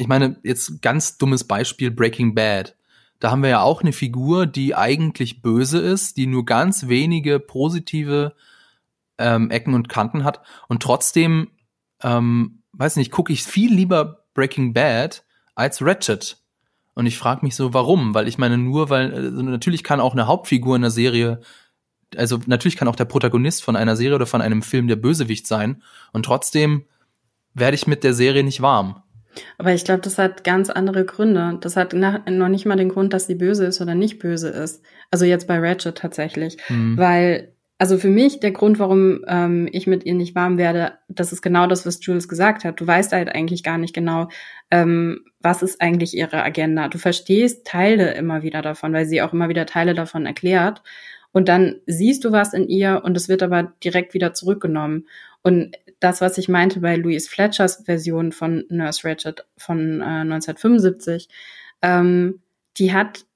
[0.00, 2.74] Ich meine, jetzt ganz dummes Beispiel Breaking Bad.
[3.18, 7.38] Da haben wir ja auch eine Figur, die eigentlich böse ist, die nur ganz wenige
[7.38, 8.34] positive
[9.18, 11.50] ähm, Ecken und Kanten hat und trotzdem,
[12.02, 15.22] ähm, weiß nicht, gucke ich viel lieber Breaking Bad
[15.54, 16.38] als Ratchet.
[16.94, 18.14] Und ich frage mich so, warum?
[18.14, 21.42] Weil ich meine, nur weil, also natürlich kann auch eine Hauptfigur in der Serie,
[22.16, 25.46] also natürlich kann auch der Protagonist von einer Serie oder von einem Film der Bösewicht
[25.46, 25.82] sein.
[26.14, 26.86] Und trotzdem
[27.52, 29.02] werde ich mit der Serie nicht warm.
[29.58, 31.58] Aber ich glaube, das hat ganz andere Gründe.
[31.60, 34.48] Das hat nach, noch nicht mal den Grund, dass sie böse ist oder nicht böse
[34.48, 34.82] ist.
[35.10, 36.56] Also jetzt bei Ratchet tatsächlich.
[36.66, 36.96] Hm.
[36.96, 41.32] Weil, also für mich, der Grund, warum ähm, ich mit ihr nicht warm werde, das
[41.32, 42.80] ist genau das, was Jules gesagt hat.
[42.80, 44.28] Du weißt halt eigentlich gar nicht genau,
[44.70, 46.88] ähm, was ist eigentlich ihre Agenda.
[46.88, 50.82] Du verstehst Teile immer wieder davon, weil sie auch immer wieder Teile davon erklärt.
[51.32, 55.06] Und dann siehst du was in ihr und es wird aber direkt wieder zurückgenommen.
[55.42, 61.28] Und das, was ich meinte bei Louise Fletchers Version von Nurse Ratched von äh, 1975,
[61.82, 62.40] ähm,
[62.78, 63.26] die hat,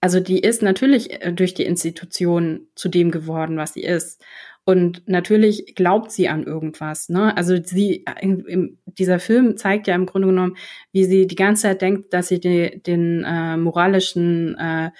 [0.00, 4.22] also die ist natürlich äh, durch die Institution zu dem geworden, was sie ist.
[4.64, 7.08] Und natürlich glaubt sie an irgendwas.
[7.08, 7.36] Ne?
[7.36, 10.56] Also sie, in, in, dieser Film zeigt ja im Grunde genommen,
[10.92, 14.90] wie sie die ganze Zeit denkt, dass sie die, den äh, moralischen äh,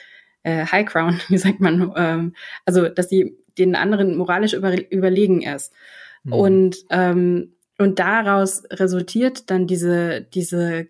[0.42, 5.42] äh, High Ground, wie sagt man, ähm, also dass sie den anderen moralisch über, überlegen
[5.42, 5.72] ist.
[6.24, 6.32] Mhm.
[6.32, 10.86] Und, ähm, und daraus resultiert dann diese, diese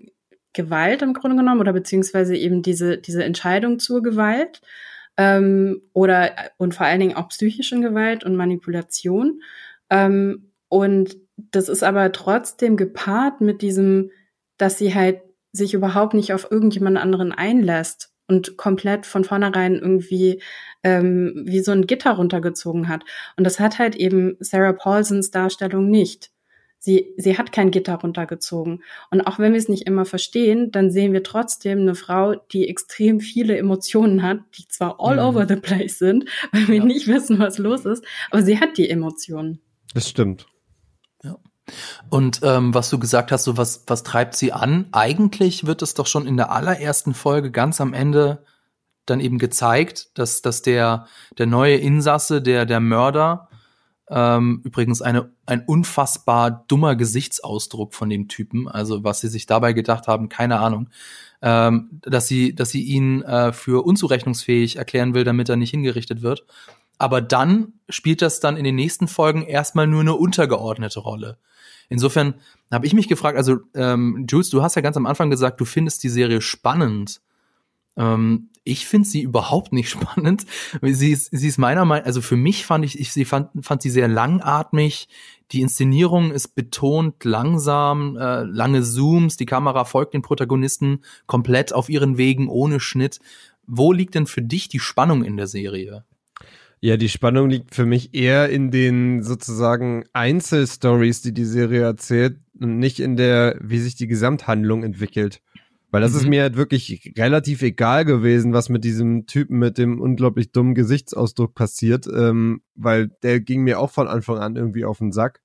[0.53, 4.61] Gewalt im Grunde genommen oder beziehungsweise eben diese, diese Entscheidung zur Gewalt
[5.17, 9.43] ähm, oder und vor allen Dingen auch psychischen Gewalt und Manipulation.
[9.91, 14.11] Ähm, und das ist aber trotzdem gepaart mit diesem,
[14.59, 15.21] dass sie halt
[15.53, 20.41] sich überhaupt nicht auf irgendjemand anderen einlässt und komplett von vornherein irgendwie
[20.83, 23.05] ähm, wie so ein Gitter runtergezogen hat.
[23.37, 26.31] Und das hat halt eben Sarah Paulsons Darstellung nicht.
[26.79, 28.83] Sie, sie hat kein Gitter runtergezogen.
[29.13, 32.67] Und auch wenn wir es nicht immer verstehen, dann sehen wir trotzdem eine Frau, die
[32.69, 35.23] extrem viele Emotionen hat, die zwar all Mhm.
[35.23, 36.85] over the place sind, weil wir Ja.
[36.85, 39.61] nicht wissen, was los ist, aber sie hat die Emotionen.
[39.95, 40.47] Das stimmt.
[42.11, 44.87] Und ähm, was du gesagt hast, so was, was treibt sie an?
[44.93, 48.45] Eigentlich wird es doch schon in der allerersten Folge ganz am Ende
[49.07, 51.07] dann eben gezeigt, dass, dass der,
[51.39, 53.49] der neue Insasse, der, der Mörder,
[54.09, 59.73] ähm, übrigens eine, ein unfassbar dummer Gesichtsausdruck von dem Typen, also was sie sich dabei
[59.73, 60.91] gedacht haben, keine Ahnung,
[61.41, 66.23] ähm, dass sie, dass sie ihn äh, für unzurechnungsfähig erklären will, damit er nicht hingerichtet
[66.23, 66.45] wird.
[66.99, 71.39] Aber dann spielt das dann in den nächsten Folgen erstmal nur eine untergeordnete Rolle.
[71.93, 72.35] Insofern
[72.71, 75.65] habe ich mich gefragt, also ähm, Jules, du hast ja ganz am Anfang gesagt, du
[75.65, 77.21] findest die Serie spannend.
[77.97, 80.47] Ähm, Ich finde sie überhaupt nicht spannend.
[80.81, 83.83] Sie ist, sie ist meiner Meinung, also für mich fand ich, ich sie fand, fand
[83.83, 85.09] sie sehr langatmig.
[85.51, 91.89] Die Inszenierung ist betont langsam, äh, lange Zooms, die Kamera folgt den Protagonisten komplett auf
[91.91, 93.19] ihren Wegen ohne Schnitt.
[93.67, 96.05] Wo liegt denn für dich die Spannung in der Serie?
[96.85, 102.41] Ja, die Spannung liegt für mich eher in den sozusagen Einzelstories, die die Serie erzählt
[102.61, 105.41] und nicht in der, wie sich die Gesamthandlung entwickelt.
[105.93, 106.19] Weil das mhm.
[106.19, 110.75] ist mir halt wirklich relativ egal gewesen, was mit diesem Typen mit dem unglaublich dummen
[110.75, 115.41] Gesichtsausdruck passiert, ähm, weil der ging mir auch von Anfang an irgendwie auf den Sack.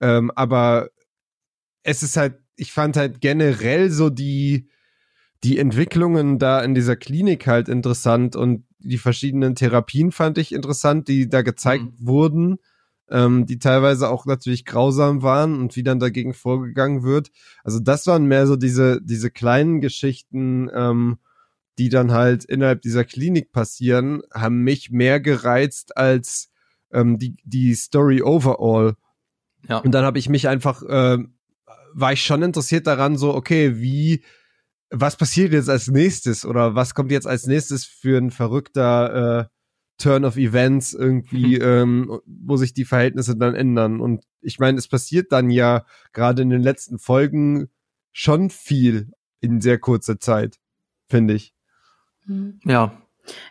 [0.00, 0.88] Ähm, aber
[1.82, 4.70] es ist halt, ich fand halt generell so die,
[5.44, 11.08] die Entwicklungen da in dieser Klinik halt interessant und die verschiedenen Therapien fand ich interessant,
[11.08, 12.06] die da gezeigt mhm.
[12.06, 12.58] wurden,
[13.10, 17.30] ähm, die teilweise auch natürlich grausam waren und wie dann dagegen vorgegangen wird.
[17.64, 21.18] Also das waren mehr so diese, diese kleinen Geschichten, ähm,
[21.78, 26.50] die dann halt innerhalb dieser Klinik passieren, haben mich mehr gereizt als
[26.92, 28.96] ähm, die, die Story overall.
[29.68, 29.78] Ja.
[29.78, 31.18] Und dann habe ich mich einfach, äh,
[31.94, 34.22] war ich schon interessiert daran, so, okay, wie
[34.90, 39.44] was passiert jetzt als nächstes oder was kommt jetzt als nächstes für ein verrückter äh,
[39.98, 44.00] Turn of Events irgendwie, ähm, wo sich die Verhältnisse dann ändern.
[44.00, 47.68] Und ich meine, es passiert dann ja gerade in den letzten Folgen
[48.12, 50.56] schon viel in sehr kurzer Zeit,
[51.08, 51.52] finde ich.
[52.26, 52.60] Mhm.
[52.64, 53.02] Ja.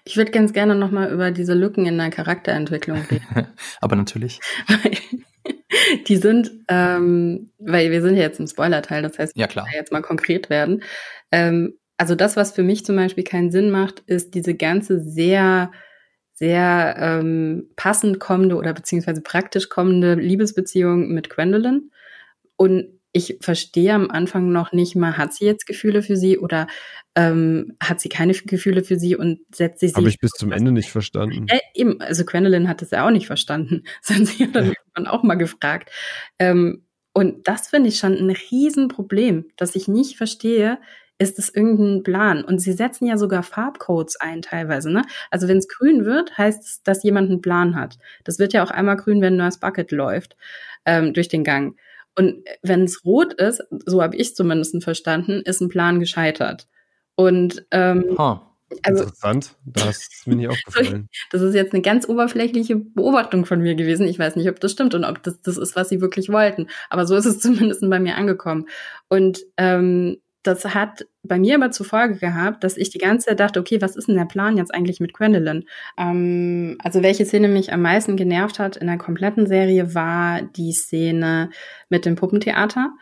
[0.06, 3.48] Ich würde ganz gerne noch mal über diese Lücken in der Charakterentwicklung reden.
[3.82, 4.40] Aber natürlich.
[6.08, 9.68] die sind, ähm, weil wir sind ja jetzt im Spoiler-Teil, das heißt, ja, klar.
[9.74, 10.84] jetzt mal konkret werden.
[11.32, 15.72] Ähm, also das, was für mich zum Beispiel keinen Sinn macht, ist diese ganze sehr,
[16.34, 21.92] sehr ähm, passend kommende oder beziehungsweise praktisch kommende Liebesbeziehung mit Gwendolyn.
[22.56, 26.68] Und ich verstehe am Anfang noch nicht mal, hat sie jetzt Gefühle für sie oder
[27.16, 30.72] ähm, hat sie keine Gefühle für sie und setzt sich Habe ich bis zum Ende
[30.72, 31.48] nicht verstanden.
[31.50, 33.84] Ja, eben, also Gwendolyn hat es ja auch nicht verstanden.
[34.08, 35.12] Das haben sie ja dann ja.
[35.12, 35.90] auch mal gefragt.
[36.38, 40.78] Ähm, und das finde ich schon ein Riesenproblem, dass ich nicht verstehe,
[41.18, 42.44] ist es irgendein Plan?
[42.44, 44.92] Und sie setzen ja sogar Farbcodes ein teilweise.
[44.92, 45.04] Ne?
[45.32, 47.98] Also wenn es grün wird, heißt es, dass jemand einen Plan hat.
[48.24, 50.36] Das wird ja auch einmal grün, wenn Nurse Bucket läuft
[50.86, 51.78] ähm, durch den Gang.
[52.16, 56.68] Und wenn es rot ist, so habe ich zumindest verstanden, ist ein Plan gescheitert.
[57.16, 58.40] Und ähm, huh.
[58.84, 61.08] Also, Interessant, das ist mir nicht aufgefallen.
[61.32, 64.06] Das ist jetzt eine ganz oberflächliche Beobachtung von mir gewesen.
[64.08, 66.68] Ich weiß nicht, ob das stimmt und ob das das ist, was sie wirklich wollten.
[66.90, 68.68] Aber so ist es zumindest bei mir angekommen.
[69.08, 73.40] Und ähm, das hat bei mir aber zur Folge gehabt, dass ich die ganze Zeit
[73.40, 75.66] dachte, okay, was ist denn der Plan jetzt eigentlich mit Gwendolyn?
[75.98, 80.72] Ähm, also welche Szene mich am meisten genervt hat in der kompletten Serie war die
[80.72, 81.50] Szene
[81.90, 82.94] mit dem Puppentheater.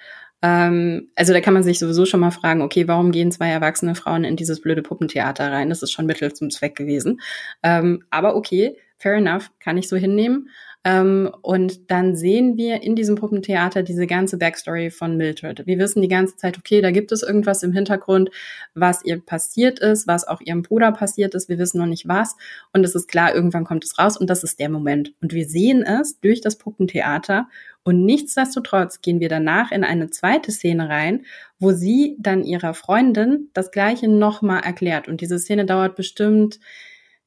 [0.42, 3.96] Ähm, also da kann man sich sowieso schon mal fragen, okay, warum gehen zwei erwachsene
[3.96, 5.70] Frauen in dieses blöde Puppentheater rein?
[5.70, 7.22] Das ist schon Mittel zum Zweck gewesen.
[7.64, 10.50] Ähm, aber okay, fair enough, kann ich so hinnehmen.
[10.88, 15.66] Ähm, und dann sehen wir in diesem Puppentheater diese ganze Backstory von Mildred.
[15.66, 18.30] Wir wissen die ganze Zeit, okay, da gibt es irgendwas im Hintergrund,
[18.76, 21.50] was ihr passiert ist, was auch ihrem Bruder passiert ist.
[21.50, 22.36] Wir wissen noch nicht was.
[22.72, 25.12] Und es ist klar, irgendwann kommt es raus und das ist der Moment.
[25.22, 27.48] Und wir sehen es durch das Puppentheater.
[27.84, 31.26] Und nichtsdestotrotz gehen wir danach in eine zweite Szene rein,
[31.58, 35.08] wo sie dann ihrer Freundin das Gleiche nochmal erklärt.
[35.08, 36.60] Und diese Szene dauert bestimmt,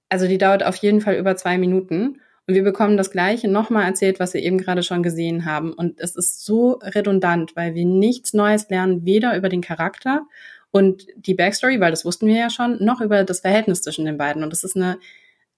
[0.08, 2.20] also die dauert auf jeden Fall über zwei Minuten.
[2.48, 5.74] Und wir bekommen das Gleiche nochmal erzählt, was wir eben gerade schon gesehen haben.
[5.74, 10.26] Und es ist so redundant, weil wir nichts Neues lernen, weder über den Charakter
[10.70, 14.16] und die Backstory, weil das wussten wir ja schon, noch über das Verhältnis zwischen den
[14.16, 14.42] beiden.
[14.42, 14.98] Und das ist eine,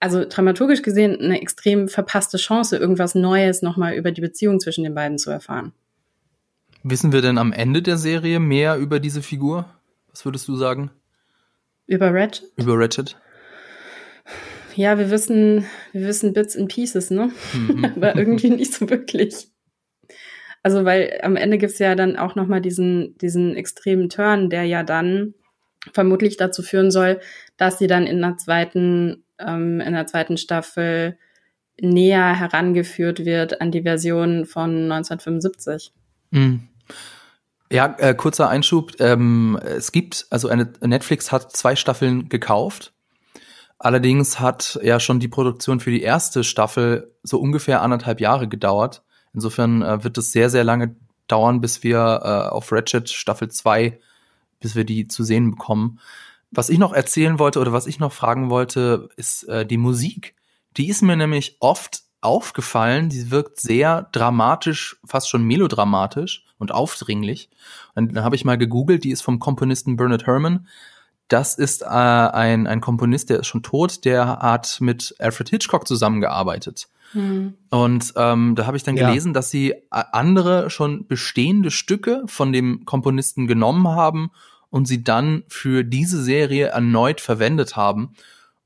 [0.01, 4.95] also dramaturgisch gesehen, eine extrem verpasste Chance, irgendwas Neues nochmal über die Beziehung zwischen den
[4.95, 5.73] beiden zu erfahren.
[6.83, 9.67] Wissen wir denn am Ende der Serie mehr über diese Figur?
[10.09, 10.91] Was würdest du sagen?
[11.87, 12.51] Über Ratchet?
[12.57, 13.17] Über Ratchet
[14.81, 17.31] ja, wir wissen, wir wissen Bits and Pieces, ne?
[17.53, 17.85] Mhm.
[17.97, 19.49] Aber irgendwie nicht so wirklich.
[20.63, 24.83] Also, weil am Ende gibt's ja dann auch nochmal diesen, diesen extremen Turn, der ja
[24.83, 25.35] dann
[25.93, 27.21] vermutlich dazu führen soll,
[27.59, 31.19] dass sie dann in der zweiten, ähm, in der zweiten Staffel
[31.79, 35.93] näher herangeführt wird an die Version von 1975.
[36.31, 36.69] Mhm.
[37.73, 38.93] Ja, äh, kurzer Einschub.
[38.99, 42.93] Ähm, es gibt, also eine, Netflix hat zwei Staffeln gekauft
[43.83, 49.03] Allerdings hat ja schon die Produktion für die erste Staffel so ungefähr anderthalb Jahre gedauert.
[49.33, 50.97] Insofern äh, wird es sehr, sehr lange
[51.29, 53.99] dauern, bis wir äh, auf Ratchet Staffel 2,
[54.61, 55.99] bis wir die zu sehen bekommen.
[56.51, 60.35] Was ich noch erzählen wollte oder was ich noch fragen wollte, ist äh, die Musik.
[60.77, 63.09] Die ist mir nämlich oft aufgefallen.
[63.09, 67.49] Die wirkt sehr dramatisch, fast schon melodramatisch und aufdringlich.
[67.95, 70.67] Und dann habe ich mal gegoogelt, die ist vom Komponisten Bernard Herrmann
[71.31, 75.87] das ist äh, ein, ein Komponist, der ist schon tot, der hat mit Alfred Hitchcock
[75.87, 76.89] zusammengearbeitet.
[77.13, 77.55] Hm.
[77.71, 79.09] Und ähm, da habe ich dann ja.
[79.09, 84.31] gelesen, dass sie äh, andere schon bestehende Stücke von dem Komponisten genommen haben
[84.71, 88.15] und sie dann für diese Serie erneut verwendet haben.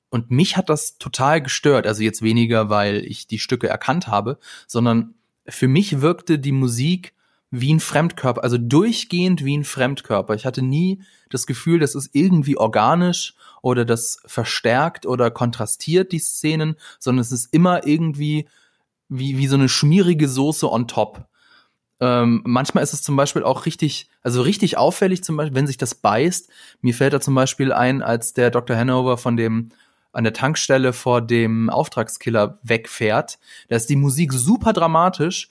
[0.08, 1.86] Und mich hat das total gestört.
[1.86, 5.14] Also jetzt weniger, weil ich die Stücke erkannt habe, sondern
[5.46, 7.13] für mich wirkte die Musik
[7.60, 10.34] wie ein Fremdkörper, also durchgehend wie ein Fremdkörper.
[10.34, 16.18] Ich hatte nie das Gefühl, das ist irgendwie organisch oder das verstärkt oder kontrastiert die
[16.18, 18.48] Szenen, sondern es ist immer irgendwie
[19.08, 21.28] wie, wie so eine schmierige Soße on top.
[22.00, 25.76] Ähm, manchmal ist es zum Beispiel auch richtig, also richtig auffällig, zum Beispiel, wenn sich
[25.76, 26.50] das beißt.
[26.80, 28.76] Mir fällt da zum Beispiel ein, als der Dr.
[28.76, 29.70] Hanover von dem
[30.12, 33.38] an der Tankstelle vor dem Auftragskiller wegfährt.
[33.68, 35.50] Da ist die Musik super dramatisch,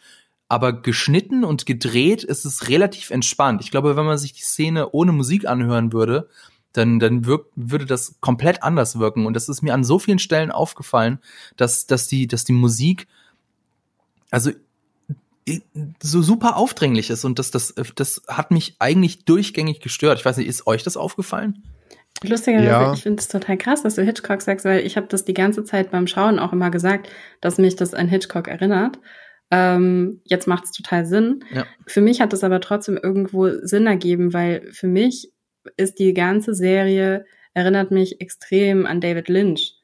[0.49, 3.61] aber geschnitten und gedreht ist es relativ entspannt.
[3.61, 6.29] Ich glaube, wenn man sich die Szene ohne Musik anhören würde,
[6.73, 9.25] dann, dann wirk, würde das komplett anders wirken.
[9.25, 11.19] Und das ist mir an so vielen Stellen aufgefallen,
[11.55, 13.07] dass, dass, die, dass die Musik,
[14.31, 14.51] also
[16.01, 20.19] so super aufdringlich ist und das, das, das hat mich eigentlich durchgängig gestört.
[20.19, 21.63] Ich weiß nicht, ist euch das aufgefallen?
[22.21, 22.93] Lustigerweise, ja.
[22.93, 25.65] ich finde es total krass, dass du Hitchcock sagst, weil ich habe das die ganze
[25.65, 27.09] Zeit beim Schauen auch immer gesagt,
[27.41, 28.99] dass mich das an Hitchcock erinnert.
[29.55, 31.45] Ähm, jetzt macht es total Sinn.
[31.53, 31.67] Ja.
[31.85, 35.31] Für mich hat es aber trotzdem irgendwo Sinn ergeben, weil für mich
[35.77, 39.75] ist die ganze Serie, erinnert mich extrem an David Lynch.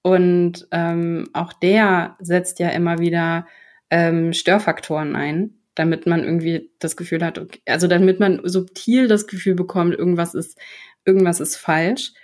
[0.00, 3.46] Und ähm, auch der setzt ja immer wieder
[3.90, 9.26] ähm, Störfaktoren ein, damit man irgendwie das Gefühl hat, okay, also damit man subtil das
[9.26, 10.58] Gefühl bekommt, irgendwas ist,
[11.04, 12.14] irgendwas ist falsch.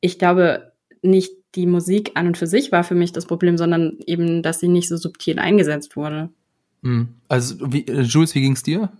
[0.00, 3.98] Ich glaube, nicht die Musik an und für sich war für mich das Problem, sondern
[4.06, 6.30] eben, dass sie nicht so subtil eingesetzt wurde.
[6.82, 7.08] Hm.
[7.28, 8.90] Also, wie, äh, Jules, wie ging's dir?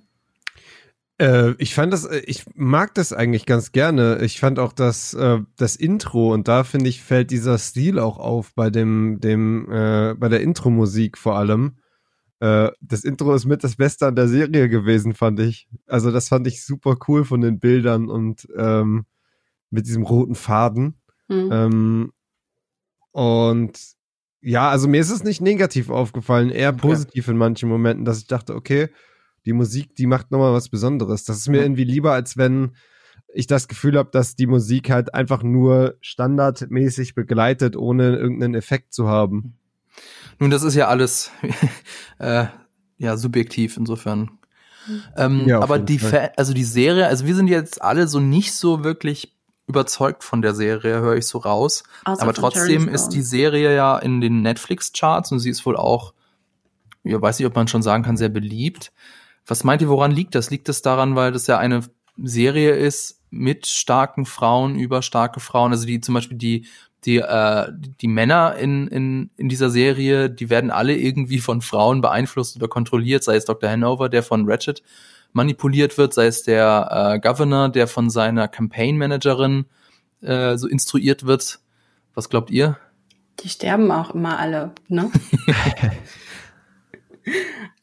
[1.20, 4.20] Äh, ich fand das, äh, ich mag das eigentlich ganz gerne.
[4.22, 8.18] Ich fand auch das, äh, das Intro und da finde ich, fällt dieser Stil auch
[8.18, 11.76] auf bei dem, dem, äh, bei der Intro-Musik vor allem.
[12.40, 15.68] Äh, das Intro ist mit das Beste an der Serie gewesen, fand ich.
[15.86, 19.04] Also das fand ich super cool von den Bildern und ähm,
[19.68, 20.94] mit diesem roten Faden.
[21.28, 21.48] Mhm.
[21.52, 22.12] Ähm,
[23.12, 23.78] und
[24.42, 27.32] ja, also mir ist es nicht negativ aufgefallen, eher positiv okay.
[27.32, 28.88] in manchen Momenten, dass ich dachte, okay,
[29.44, 31.24] die Musik, die macht nochmal was Besonderes.
[31.24, 32.72] Das ist mir irgendwie lieber, als wenn
[33.32, 38.92] ich das Gefühl habe, dass die Musik halt einfach nur standardmäßig begleitet, ohne irgendeinen Effekt
[38.92, 39.56] zu haben.
[40.38, 41.30] Nun, das ist ja alles
[42.18, 42.46] äh,
[42.98, 44.30] ja subjektiv insofern.
[45.16, 46.00] Ähm, ja, aber die,
[46.36, 49.36] also die Serie, also wir sind jetzt alle so nicht so wirklich
[49.70, 51.84] überzeugt von der Serie, höre ich so raus.
[52.04, 56.12] Außer Aber trotzdem ist die Serie ja in den Netflix-Charts und sie ist wohl auch,
[57.04, 58.92] ja, weiß nicht, ob man schon sagen kann, sehr beliebt.
[59.46, 60.50] Was meint ihr, woran liegt das?
[60.50, 61.82] Liegt es daran, weil das ja eine
[62.18, 65.72] Serie ist mit starken Frauen über starke Frauen?
[65.72, 66.66] Also die zum Beispiel die
[67.04, 72.02] die äh, die Männer in, in in dieser Serie, die werden alle irgendwie von Frauen
[72.02, 73.70] beeinflusst oder kontrolliert, sei es Dr.
[73.70, 74.82] Hanover, der von Ratchet
[75.32, 79.66] manipuliert wird, sei es der äh, Governor, der von seiner Campaign Managerin
[80.22, 81.60] äh, so instruiert wird.
[82.14, 82.78] Was glaubt ihr?
[83.40, 85.10] Die sterben auch immer alle, ne?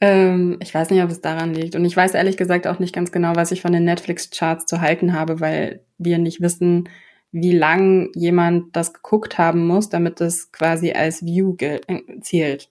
[0.01, 1.75] ähm, ich weiß nicht, ob es daran liegt.
[1.75, 4.81] Und ich weiß ehrlich gesagt auch nicht ganz genau, was ich von den Netflix-Charts zu
[4.81, 6.89] halten habe, weil wir nicht wissen,
[7.31, 11.55] wie lang jemand das geguckt haben muss, damit es quasi als View
[12.21, 12.69] zählt.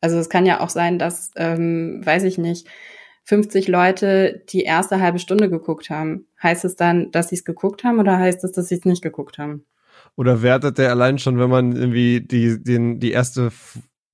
[0.00, 2.66] Also es kann ja auch sein, dass, ähm, weiß ich nicht,
[3.26, 6.26] 50 Leute die erste halbe Stunde geguckt haben.
[6.42, 9.02] Heißt es dann, dass sie es geguckt haben oder heißt es, dass sie es nicht
[9.02, 9.64] geguckt haben?
[10.14, 13.50] Oder wertet der allein schon, wenn man irgendwie die, den, die erste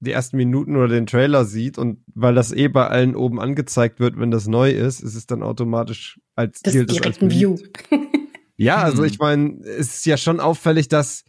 [0.01, 4.01] die ersten Minuten oder den Trailer sieht und weil das eh bei allen oben angezeigt
[4.01, 7.31] wird, wenn das neu ist, ist es dann automatisch als das gilt direkt als ein
[7.31, 7.57] View.
[8.57, 11.22] ja, also ich meine, es ist ja schon auffällig, dass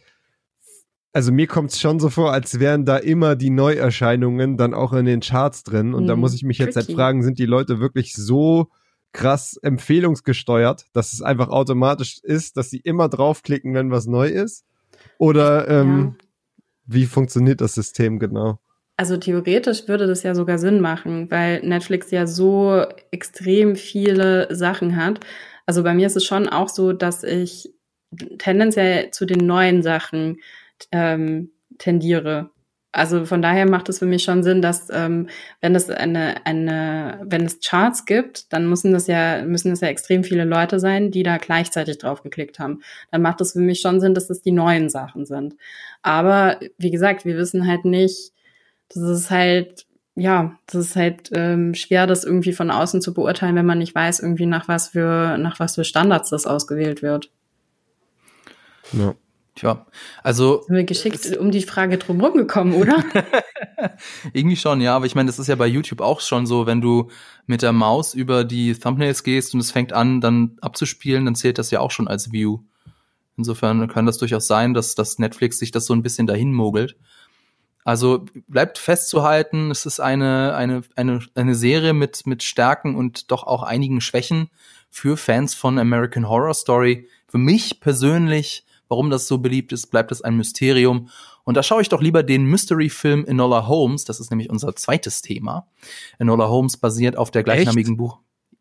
[1.14, 4.92] also mir kommt es schon so vor, als wären da immer die Neuerscheinungen dann auch
[4.92, 5.94] in den Charts drin.
[5.94, 8.68] Und hm, da muss ich mich jetzt halt fragen, sind die Leute wirklich so
[9.12, 14.64] krass empfehlungsgesteuert, dass es einfach automatisch ist, dass sie immer draufklicken, wenn was neu ist?
[15.16, 16.26] Oder ähm, ja.
[16.86, 18.58] wie funktioniert das System genau?
[18.96, 24.96] Also theoretisch würde das ja sogar Sinn machen, weil Netflix ja so extrem viele Sachen
[24.96, 25.20] hat.
[25.64, 27.72] Also bei mir ist es schon auch so, dass ich
[28.38, 30.38] tendenziell zu den neuen Sachen
[30.92, 32.50] ähm, tendiere.
[32.94, 35.28] Also von daher macht es für mich schon Sinn, dass ähm,
[35.60, 39.88] wenn es eine, eine, wenn es Charts gibt, dann müssen das ja, müssen es ja
[39.88, 42.82] extrem viele Leute sein, die da gleichzeitig drauf geklickt haben.
[43.10, 45.56] Dann macht es für mich schon Sinn, dass es die neuen Sachen sind.
[46.02, 48.32] Aber wie gesagt, wir wissen halt nicht,
[48.88, 53.56] das ist halt, ja, das ist halt ähm, schwer, das irgendwie von außen zu beurteilen,
[53.56, 57.32] wenn man nicht weiß, irgendwie nach was für, nach was für Standards das ausgewählt wird.
[58.92, 59.16] Ja.
[59.54, 59.86] Tja,
[60.24, 60.62] also.
[60.62, 63.04] Sind wir geschickt um die Frage drumherum gekommen, oder?
[64.32, 64.96] Irgendwie schon, ja.
[64.96, 67.10] Aber ich meine, das ist ja bei YouTube auch schon so, wenn du
[67.46, 71.58] mit der Maus über die Thumbnails gehst und es fängt an, dann abzuspielen, dann zählt
[71.58, 72.60] das ja auch schon als View.
[73.36, 76.96] Insofern kann das durchaus sein, dass, dass Netflix sich das so ein bisschen dahin mogelt.
[77.84, 83.44] Also bleibt festzuhalten, es ist eine, eine, eine, eine Serie mit, mit Stärken und doch
[83.44, 84.50] auch einigen Schwächen
[84.88, 87.08] für Fans von American Horror Story.
[87.28, 91.08] Für mich persönlich Warum das so beliebt ist, bleibt es ein Mysterium.
[91.44, 94.04] Und da schaue ich doch lieber den Mystery-Film Enola Holmes.
[94.04, 95.66] Das ist nämlich unser zweites Thema.
[96.18, 97.98] Enola Holmes basiert auf der gleichnamigen Echt?
[97.98, 98.18] Buch.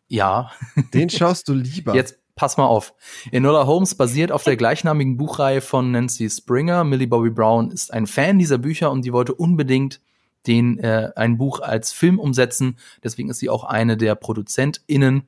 [0.07, 0.51] Ja.
[0.93, 1.95] Den schaust du lieber.
[1.95, 2.93] Jetzt pass mal auf.
[3.32, 6.84] Enola Holmes basiert auf der gleichnamigen Buchreihe von Nancy Springer.
[6.84, 10.01] Millie Bobby Brown ist ein Fan dieser Bücher und die wollte unbedingt
[10.47, 12.78] den äh, ein Buch als Film umsetzen.
[13.03, 15.24] Deswegen ist sie auch eine der ProduzentInnen.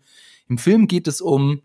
[0.49, 1.61] Im Film geht es um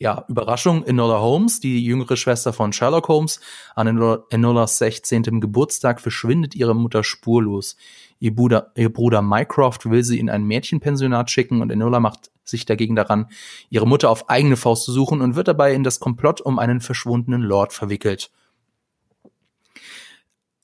[0.00, 3.38] ja, Überraschung, Enola Holmes, die jüngere Schwester von Sherlock Holmes,
[3.74, 3.86] an
[4.30, 5.42] Enolas 16.
[5.42, 7.76] Geburtstag verschwindet ihre Mutter spurlos.
[8.18, 12.64] Ihr Bruder, ihr Bruder Mycroft will sie in ein Mädchenpensionat schicken und Enola macht sich
[12.64, 13.26] dagegen daran,
[13.68, 16.80] ihre Mutter auf eigene Faust zu suchen und wird dabei in das Komplott um einen
[16.80, 18.30] verschwundenen Lord verwickelt.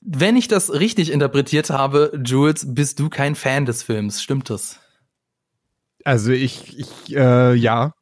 [0.01, 4.79] Wenn ich das richtig interpretiert habe, Jules, bist du kein Fan des Films, stimmt das?
[6.03, 7.93] Also ich, ich äh, ja,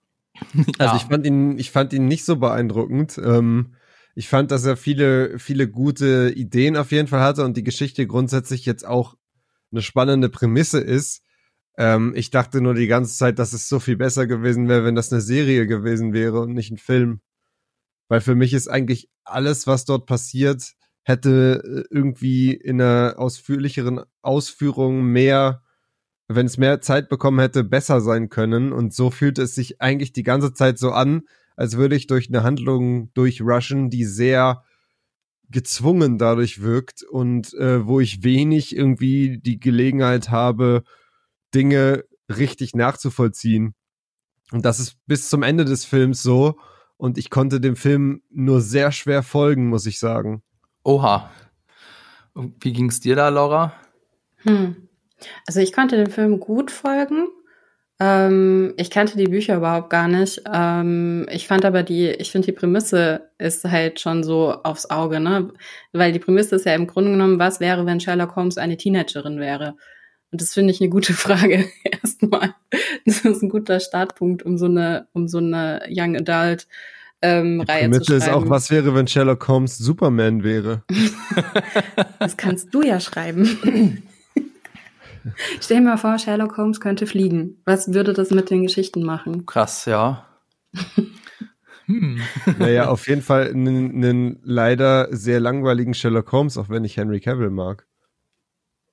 [0.78, 3.18] also ich fand ihn, ich fand ihn nicht so beeindruckend.
[3.18, 3.76] Ähm,
[4.16, 8.08] ich fand, dass er viele, viele gute Ideen auf jeden Fall hatte und die Geschichte
[8.08, 9.16] grundsätzlich jetzt auch
[9.72, 11.22] eine spannende Prämisse ist.
[11.78, 14.96] Ähm, ich dachte nur die ganze Zeit, dass es so viel besser gewesen wäre, wenn
[14.96, 17.22] das eine Serie gewesen wäre und nicht ein Film.
[18.08, 20.74] Weil für mich ist eigentlich alles, was dort passiert,
[21.04, 25.62] hätte äh, irgendwie in einer ausführlicheren Ausführung mehr
[26.28, 28.74] wenn es mehr Zeit bekommen hätte, besser sein können.
[28.74, 31.24] Und so fühlt es sich eigentlich die ganze Zeit so an,
[31.56, 34.64] als würde ich durch eine Handlung durchrushen, die sehr
[35.50, 40.84] gezwungen dadurch wirkt und äh, wo ich wenig irgendwie die Gelegenheit habe,
[41.54, 43.76] Dinge richtig nachzuvollziehen.
[44.52, 46.58] Und das ist bis zum Ende des Films so.
[46.98, 50.44] Und ich konnte dem Film nur sehr schwer folgen, muss ich sagen.
[50.84, 51.30] Oha.
[52.34, 53.74] Wie ging's dir da, Laura?
[54.38, 54.85] Hm.
[55.48, 57.28] Also ich konnte dem Film gut folgen.
[58.00, 60.42] Ähm, ich kannte die Bücher überhaupt gar nicht.
[60.52, 65.20] Ähm, ich fand aber die, ich finde die Prämisse ist halt schon so aufs Auge,
[65.20, 65.52] ne?
[65.94, 69.40] Weil die Prämisse ist ja im Grunde genommen, was wäre, wenn Sherlock Holmes eine Teenagerin
[69.40, 69.76] wäre?
[70.32, 72.54] Und das finde ich eine gute Frage erstmal.
[73.06, 76.68] Das ist ein guter Startpunkt, um so eine, um so eine Young Adult
[77.22, 78.24] ähm, die Reihe Prämisse zu schreiben.
[78.24, 80.84] ist auch, was wäre, wenn Sherlock Holmes Superman wäre?
[82.20, 84.04] das kannst du ja schreiben.
[85.60, 87.62] Stell dir mal vor, Sherlock Holmes könnte fliegen.
[87.66, 89.46] Was würde das mit den Geschichten machen?
[89.46, 90.26] Krass, ja.
[91.86, 92.22] hm.
[92.60, 97.20] Naja, auf jeden Fall einen, einen leider sehr langweiligen Sherlock Holmes, auch wenn ich Henry
[97.20, 97.86] Cavill mag.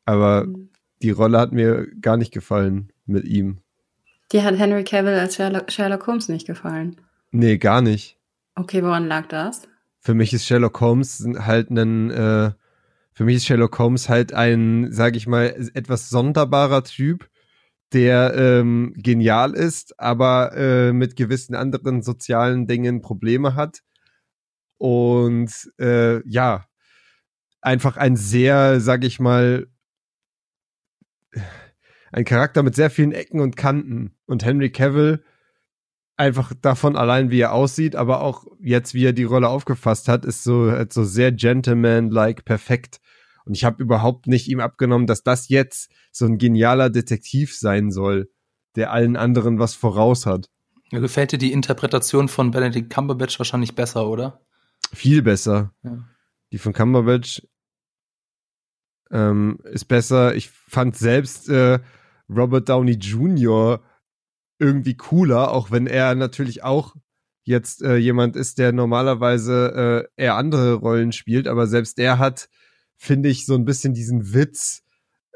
[0.05, 0.70] Aber mhm.
[1.03, 3.59] die Rolle hat mir gar nicht gefallen mit ihm.
[4.33, 6.97] Die hat Henry Cavill als Sherlock, Sherlock Holmes nicht gefallen.
[7.30, 8.18] Nee, gar nicht.
[8.55, 9.62] Okay, woran lag das?
[10.01, 12.53] Für mich ist Sherlock Holmes halt ein äh,
[13.14, 17.28] für mich ist Sherlock Holmes halt ein, sage ich mal, etwas sonderbarer Typ,
[17.92, 23.82] der ähm, genial ist, aber äh, mit gewissen anderen sozialen Dingen Probleme hat.
[24.78, 26.64] Und äh, ja,
[27.60, 29.66] einfach ein sehr, sag ich mal,
[32.12, 34.16] ein Charakter mit sehr vielen Ecken und Kanten.
[34.26, 35.22] Und Henry Cavill
[36.16, 40.24] einfach davon allein, wie er aussieht, aber auch jetzt, wie er die Rolle aufgefasst hat,
[40.24, 43.00] ist so, so sehr gentleman-like perfekt.
[43.45, 47.90] Und ich habe überhaupt nicht ihm abgenommen, dass das jetzt so ein genialer Detektiv sein
[47.90, 48.30] soll,
[48.76, 50.49] der allen anderen was voraus hat.
[50.90, 54.40] Mir gefällt dir die Interpretation von Benedict Cumberbatch wahrscheinlich besser, oder?
[54.93, 55.72] Viel besser.
[55.82, 56.05] Ja.
[56.53, 57.43] Die von Cumberbatch
[59.11, 60.34] ähm, ist besser.
[60.34, 61.80] Ich fand selbst äh,
[62.28, 63.82] Robert Downey Jr.
[64.59, 66.95] irgendwie cooler, auch wenn er natürlich auch
[67.45, 72.49] jetzt äh, jemand ist, der normalerweise äh, eher andere Rollen spielt, aber selbst er hat
[73.03, 74.84] finde ich, so ein bisschen diesen Witz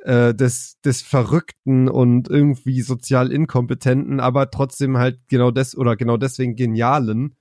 [0.04, 6.16] äh, des, des Verrückten und irgendwie sozial Inkompetenten, aber trotzdem halt genau des oder genau
[6.16, 7.34] deswegen Genialen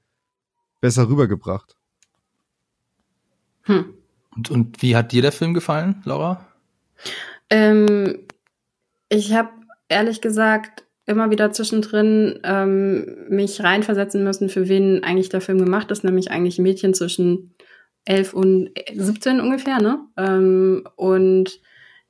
[0.81, 1.75] besser rübergebracht.
[3.65, 3.85] Hm.
[4.35, 6.43] Und, und wie hat dir der Film gefallen, Laura?
[7.51, 8.17] Ähm,
[9.09, 9.49] ich habe
[9.89, 15.91] ehrlich gesagt immer wieder zwischendrin ähm, mich reinversetzen müssen, für wen eigentlich der Film gemacht
[15.91, 17.54] ist, nämlich eigentlich Mädchen zwischen
[18.05, 19.99] 11 und 17 ungefähr, ne?
[20.17, 21.59] Ähm, und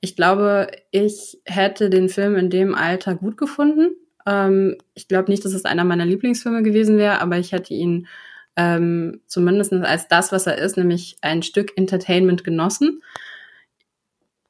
[0.02, 3.96] ich glaube, ich hätte den Film in dem Alter gut gefunden.
[4.26, 8.08] Ähm, ich glaube nicht, dass es einer meiner Lieblingsfilme gewesen wäre, aber ich hätte ihn
[8.56, 13.02] ähm, zumindest als das, was er ist, nämlich ein Stück Entertainment genossen.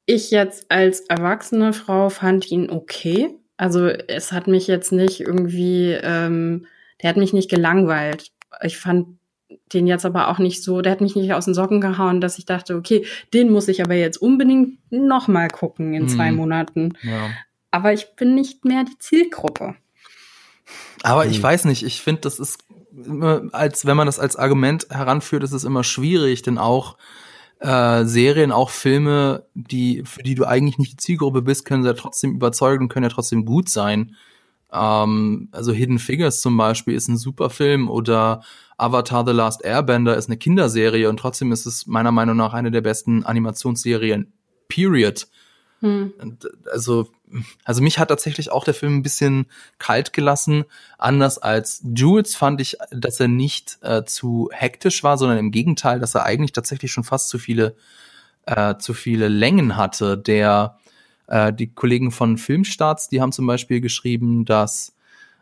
[0.06, 3.36] Ich jetzt als erwachsene Frau fand ihn okay.
[3.58, 6.68] Also es hat mich jetzt nicht irgendwie, ähm,
[7.02, 8.32] der hat mich nicht gelangweilt.
[8.62, 9.18] Ich fand
[9.74, 12.38] den jetzt aber auch nicht so, der hat mich nicht aus den Socken gehauen, dass
[12.38, 16.38] ich dachte, okay, den muss ich aber jetzt unbedingt noch mal gucken in zwei mhm.
[16.38, 16.93] Monaten.
[17.04, 17.30] Ja.
[17.72, 19.76] Aber ich bin nicht mehr die Zielgruppe.
[21.04, 21.43] Aber ich hm.
[21.43, 22.64] weiß nicht, ich finde, das ist
[23.06, 26.98] immer, als wenn man das als Argument heranführt, ist es immer schwierig, denn auch
[27.60, 31.93] äh, Serien, auch Filme, die für die du eigentlich nicht die Zielgruppe bist, können ja
[31.93, 34.16] trotzdem überzeugen und können ja trotzdem gut sein.
[34.76, 38.43] Ähm, also Hidden Figures zum Beispiel ist ein super Film oder
[38.78, 42.71] Avatar The Last Airbender ist eine Kinderserie und trotzdem ist es meiner Meinung nach eine
[42.71, 44.34] der besten Animationsserien.
[44.67, 45.28] Period.
[45.82, 46.13] Hm.
[46.71, 47.07] Also,
[47.63, 49.45] also mich hat tatsächlich auch der Film ein bisschen
[49.78, 50.65] kalt gelassen.
[50.97, 55.99] Anders als Jules fand ich, dass er nicht äh, zu hektisch war, sondern im Gegenteil,
[55.99, 57.76] dass er eigentlich tatsächlich schon fast zu viele,
[58.45, 60.17] äh, zu viele Längen hatte.
[60.17, 60.80] Der
[61.28, 64.95] äh, die Kollegen von Filmstarts, die haben zum Beispiel geschrieben, dass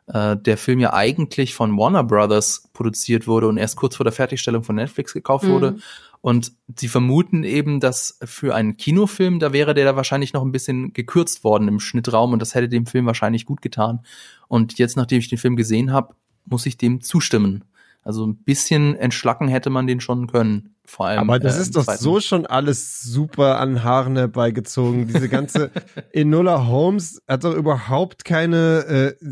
[0.07, 4.13] äh, der Film ja eigentlich von Warner Brothers produziert wurde und erst kurz vor der
[4.13, 5.51] Fertigstellung von Netflix gekauft mhm.
[5.51, 5.77] wurde.
[6.21, 10.53] Und sie vermuten eben, dass für einen Kinofilm, da wäre der da wahrscheinlich noch ein
[10.53, 13.99] bisschen gekürzt worden im Schnittraum und das hätte dem Film wahrscheinlich gut getan.
[14.47, 16.15] Und jetzt, nachdem ich den Film gesehen habe,
[16.45, 17.65] muss ich dem zustimmen.
[18.03, 20.72] Also ein bisschen entschlacken hätte man den schon können.
[20.85, 21.19] Vor allem.
[21.19, 22.03] Aber das äh, ist doch zweiten.
[22.03, 25.07] so schon alles super an Haaren herbeigezogen.
[25.07, 25.71] Diese ganze
[26.11, 29.25] Enola Holmes hat doch überhaupt keine, äh,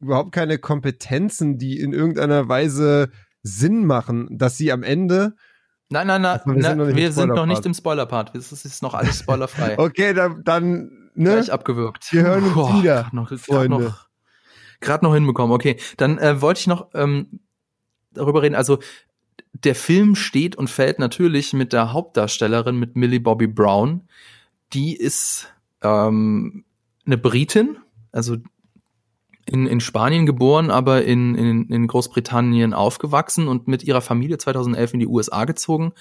[0.00, 3.10] überhaupt keine Kompetenzen, die in irgendeiner Weise
[3.42, 5.34] Sinn machen, dass sie am Ende
[5.88, 8.34] Nein, nein, nein, wir, sind, noch wir sind noch nicht im Spoiler-Part.
[8.34, 9.78] Es ist noch alles spoilerfrei.
[9.78, 11.34] okay, dann, dann ne?
[11.34, 12.12] Gleich abgewürgt.
[12.12, 13.76] Wir hören uns Boah, wieder, grad noch, Freunde.
[13.76, 14.08] Gerade noch,
[14.80, 15.54] grad noch hinbekommen.
[15.54, 17.40] Okay, dann äh, wollte ich noch ähm,
[18.10, 18.56] darüber reden.
[18.56, 18.80] Also
[19.64, 24.02] der Film steht und fällt natürlich mit der Hauptdarstellerin, mit Millie Bobby Brown.
[24.72, 25.52] Die ist
[25.82, 26.64] ähm,
[27.06, 27.78] eine Britin,
[28.12, 28.36] also
[29.48, 34.94] in, in Spanien geboren, aber in, in, in Großbritannien aufgewachsen und mit ihrer Familie 2011
[34.94, 35.92] in die USA gezogen.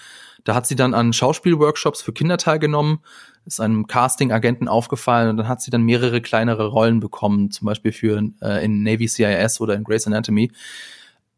[0.44, 3.00] Da hat sie dann an Schauspielworkshops für Kinder teilgenommen,
[3.46, 7.92] ist einem Casting-Agenten aufgefallen und dann hat sie dann mehrere kleinere Rollen bekommen, zum Beispiel
[7.92, 10.52] für äh, in Navy CIS oder in Grey's Anatomy.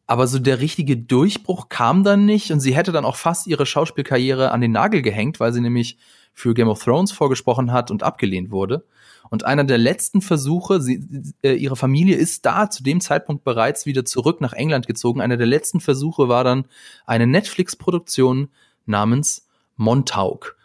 [0.07, 3.65] Aber so der richtige Durchbruch kam dann nicht und sie hätte dann auch fast ihre
[3.65, 5.97] Schauspielkarriere an den Nagel gehängt, weil sie nämlich
[6.33, 8.85] für Game of Thrones vorgesprochen hat und abgelehnt wurde.
[9.29, 13.85] Und einer der letzten Versuche, sie, äh, ihre Familie ist da zu dem Zeitpunkt bereits
[13.85, 15.19] wieder zurück nach England gezogen.
[15.19, 16.65] Einer der letzten Versuche war dann
[17.05, 18.47] eine Netflix-Produktion
[18.85, 19.45] namens
[19.75, 20.55] Montauk.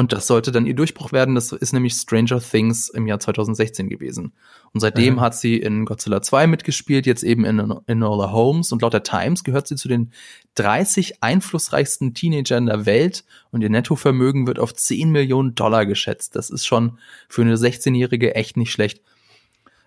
[0.00, 1.34] Und das sollte dann ihr Durchbruch werden.
[1.34, 4.32] Das ist nämlich Stranger Things im Jahr 2016 gewesen.
[4.72, 5.20] Und seitdem mhm.
[5.20, 8.72] hat sie in Godzilla 2 mitgespielt, jetzt eben in Enola Holmes.
[8.72, 10.10] Und laut der Times gehört sie zu den
[10.54, 13.26] 30 einflussreichsten Teenagern der Welt.
[13.50, 16.34] Und ihr Nettovermögen wird auf 10 Millionen Dollar geschätzt.
[16.34, 16.98] Das ist schon
[17.28, 19.02] für eine 16-Jährige echt nicht schlecht.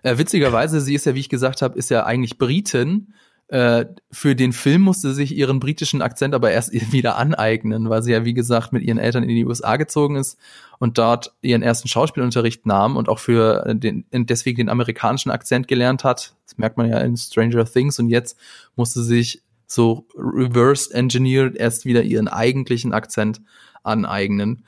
[0.04, 3.14] Äh, witzigerweise, sie ist ja, wie ich gesagt habe, ist ja eigentlich Britin
[3.54, 8.10] äh, für den Film musste sich ihren britischen Akzent aber erst wieder aneignen, weil sie
[8.10, 10.36] ja, wie gesagt, mit ihren Eltern in die USA gezogen ist
[10.80, 16.02] und dort ihren ersten Schauspielunterricht nahm und auch für den, deswegen den amerikanischen Akzent gelernt
[16.02, 16.34] hat.
[16.46, 18.36] Das merkt man ja in Stranger Things und jetzt
[18.74, 23.40] musste sie sich so reversed engineered erst wieder ihren eigentlichen Akzent
[23.84, 24.64] aneignen.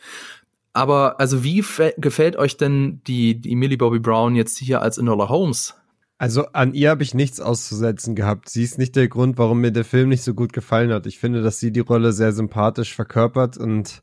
[0.72, 1.64] Aber also wie
[1.96, 5.74] gefällt euch denn die, die Millie Bobby Brown jetzt hier als Enola Holmes?
[6.18, 8.48] Also an ihr habe ich nichts auszusetzen gehabt.
[8.48, 11.06] Sie ist nicht der Grund, warum mir der Film nicht so gut gefallen hat.
[11.06, 14.02] Ich finde, dass sie die Rolle sehr sympathisch verkörpert und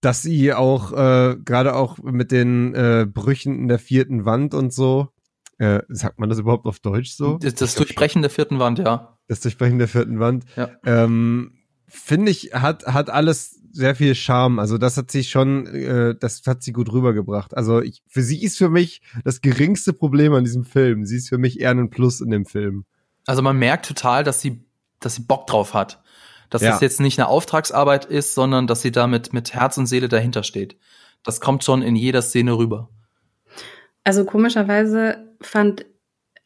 [0.00, 4.72] dass sie auch äh, gerade auch mit den äh, Brüchen in der vierten Wand und
[4.72, 5.08] so,
[5.58, 7.38] äh, sagt man das überhaupt auf Deutsch so?
[7.38, 9.18] Das, das Durchbrechen der vierten Wand, ja.
[9.26, 10.44] Das Durchbrechen der vierten Wand.
[10.56, 10.70] Ja.
[10.84, 11.57] Ähm,
[11.88, 14.58] finde ich, hat, hat alles sehr viel Charme.
[14.58, 17.56] Also das hat sie schon, äh, das hat sie gut rübergebracht.
[17.56, 21.04] Also ich, für sie ist für mich das geringste Problem an diesem Film.
[21.04, 22.84] Sie ist für mich eher ein Plus in dem Film.
[23.26, 24.64] Also man merkt total, dass sie,
[25.00, 26.02] dass sie Bock drauf hat.
[26.50, 26.70] Dass ja.
[26.70, 30.42] das jetzt nicht eine Auftragsarbeit ist, sondern dass sie damit mit Herz und Seele dahinter
[30.42, 30.78] steht.
[31.22, 32.88] Das kommt schon in jeder Szene rüber.
[34.02, 35.84] Also komischerweise fand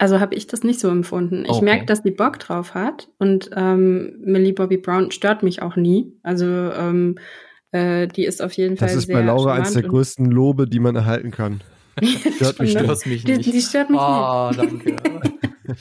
[0.02, 1.44] also habe ich das nicht so empfunden.
[1.44, 1.64] Ich okay.
[1.64, 6.12] merke, dass die Bock drauf hat und ähm, Millie Bobby Brown stört mich auch nie.
[6.24, 7.20] Also ähm,
[7.70, 8.96] äh, die ist auf jeden das Fall.
[8.96, 11.62] Das ist bei Laura eines der größten Lobe, die man erhalten kann.
[12.34, 13.46] stört mich, stört mich nicht.
[13.46, 14.58] Die, die stört mich oh, nicht.
[14.58, 14.96] danke.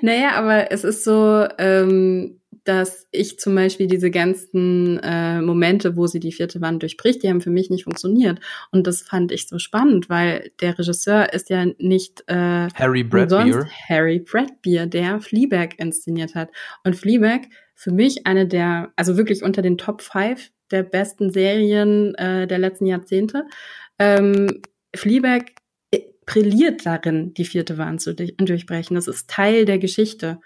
[0.00, 6.06] naja, aber es ist so, ähm, dass ich zum Beispiel diese ganzen äh, Momente, wo
[6.06, 8.40] sie die vierte Wand durchbricht, die haben für mich nicht funktioniert.
[8.72, 13.68] Und das fand ich so spannend, weil der Regisseur ist ja nicht äh, Harry Bradbeer.
[13.88, 16.50] Harry Bradbeer, der Fleabag inszeniert hat.
[16.84, 17.42] Und Fleabag
[17.74, 22.58] für mich eine der, also wirklich unter den Top 5 der besten Serien äh, der
[22.58, 23.46] letzten Jahrzehnte.
[23.98, 24.62] Ähm,
[24.94, 25.52] Fleabag
[25.92, 28.96] äh, brilliert darin, die vierte Wand zu durchbrechen.
[28.96, 30.40] Das ist Teil der Geschichte.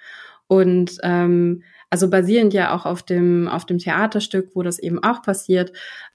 [0.48, 5.22] Und ähm, also basierend ja auch auf dem, auf dem Theaterstück, wo das eben auch
[5.22, 5.72] passiert.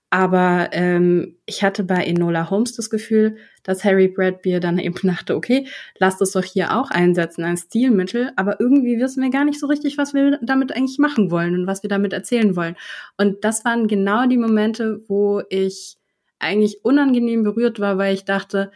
[0.10, 5.36] Aber ähm, ich hatte bei Enola Holmes das Gefühl, dass Harry Bradbeer dann eben dachte,
[5.36, 5.68] okay,
[6.00, 9.68] lasst es doch hier auch einsetzen als Stilmittel, aber irgendwie wissen wir gar nicht so
[9.68, 12.78] richtig, was wir damit eigentlich machen wollen und was wir damit erzählen wollen.
[13.18, 15.98] Und das waren genau die Momente, wo ich
[16.40, 18.72] eigentlich unangenehm berührt war, weil ich dachte,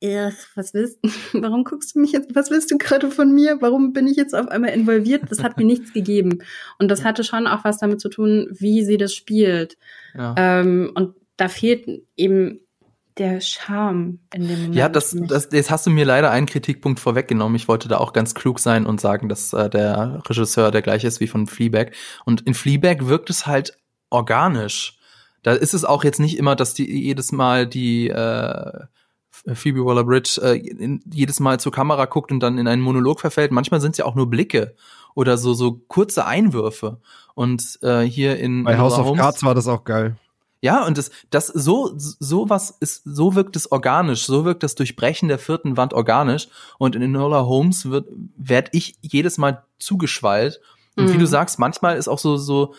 [0.00, 1.10] was willst du,
[1.42, 3.58] warum guckst du mich jetzt, was willst du gerade von mir?
[3.60, 5.24] Warum bin ich jetzt auf einmal involviert?
[5.28, 6.38] Das hat mir nichts gegeben.
[6.78, 9.76] Und das hatte schon auch was damit zu tun, wie sie das spielt.
[10.16, 10.34] Ja.
[10.36, 11.86] Ähm, und da fehlt
[12.16, 12.60] eben
[13.18, 14.74] der Charme in dem Moment.
[14.74, 17.56] Ja, das, das, jetzt hast du mir leider einen Kritikpunkt vorweggenommen.
[17.56, 21.06] Ich wollte da auch ganz klug sein und sagen, dass äh, der Regisseur der gleiche
[21.06, 21.92] ist wie von Fleabag.
[22.24, 23.76] Und in Fleabag wirkt es halt
[24.08, 24.98] organisch.
[25.42, 28.80] Da ist es auch jetzt nicht immer, dass die jedes Mal die äh,
[29.54, 33.52] Phoebe Waller-Bridge äh, jedes Mal zur Kamera guckt und dann in einen Monolog verfällt.
[33.52, 34.74] Manchmal sind es ja auch nur Blicke
[35.14, 36.98] oder so so kurze Einwürfe.
[37.34, 40.16] Und äh, hier in bei House of Cards war das auch geil.
[40.62, 44.74] Ja, und das, das so, so was ist, so wirkt es organisch, so wirkt das
[44.74, 46.48] Durchbrechen der vierten Wand organisch.
[46.78, 50.60] Und in Enola Holmes wird, werd ich jedes Mal zugeschwallt.
[50.96, 51.14] Und mhm.
[51.14, 52.74] wie du sagst, manchmal ist auch so, so,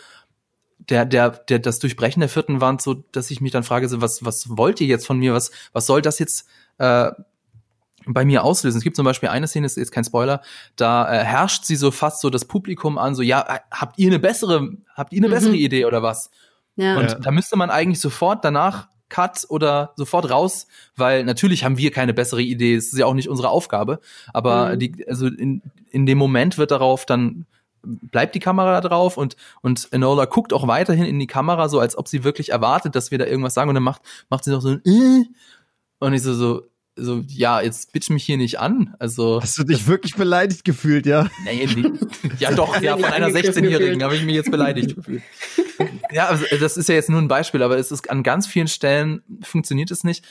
[0.88, 4.00] der, der, der, das Durchbrechen der vierten Wand, so, dass ich mich dann frage, so,
[4.00, 5.34] was, was wollt ihr jetzt von mir?
[5.34, 7.10] Was, was soll das jetzt äh,
[8.06, 8.78] bei mir auslösen?
[8.78, 10.42] Es gibt zum Beispiel eine Szene, ist jetzt kein Spoiler,
[10.76, 14.08] da äh, herrscht sie so fast so das Publikum an, so, ja, äh, habt ihr
[14.08, 15.32] eine bessere, habt ihr eine mhm.
[15.32, 16.30] bessere Idee oder was?
[16.76, 16.96] Ja.
[16.96, 17.18] Und ja.
[17.18, 20.66] da müsste man eigentlich sofort danach Cut oder sofort raus,
[20.96, 24.00] weil natürlich haben wir keine bessere Idee, es ist ja auch nicht unsere Aufgabe,
[24.32, 24.78] aber mhm.
[24.78, 25.60] die, also in,
[25.90, 27.44] in dem Moment wird darauf dann
[27.82, 31.80] bleibt die Kamera da drauf und, und Enola guckt auch weiterhin in die Kamera, so
[31.80, 34.50] als ob sie wirklich erwartet, dass wir da irgendwas sagen und dann macht, macht sie
[34.50, 35.24] noch so ein äh,
[35.98, 36.62] und ich so, so,
[36.96, 38.94] so, ja, jetzt bitch mich hier nicht an.
[38.98, 39.40] Also.
[39.40, 41.28] Hast du dich wirklich beleidigt gefühlt, ja?
[41.44, 41.90] Nee, nee.
[42.38, 45.22] Ja, doch, ja, von einer 16-Jährigen habe ich mich jetzt beleidigt gefühlt.
[46.12, 48.68] ja, also, das ist ja jetzt nur ein Beispiel, aber es ist an ganz vielen
[48.68, 50.24] Stellen funktioniert es nicht.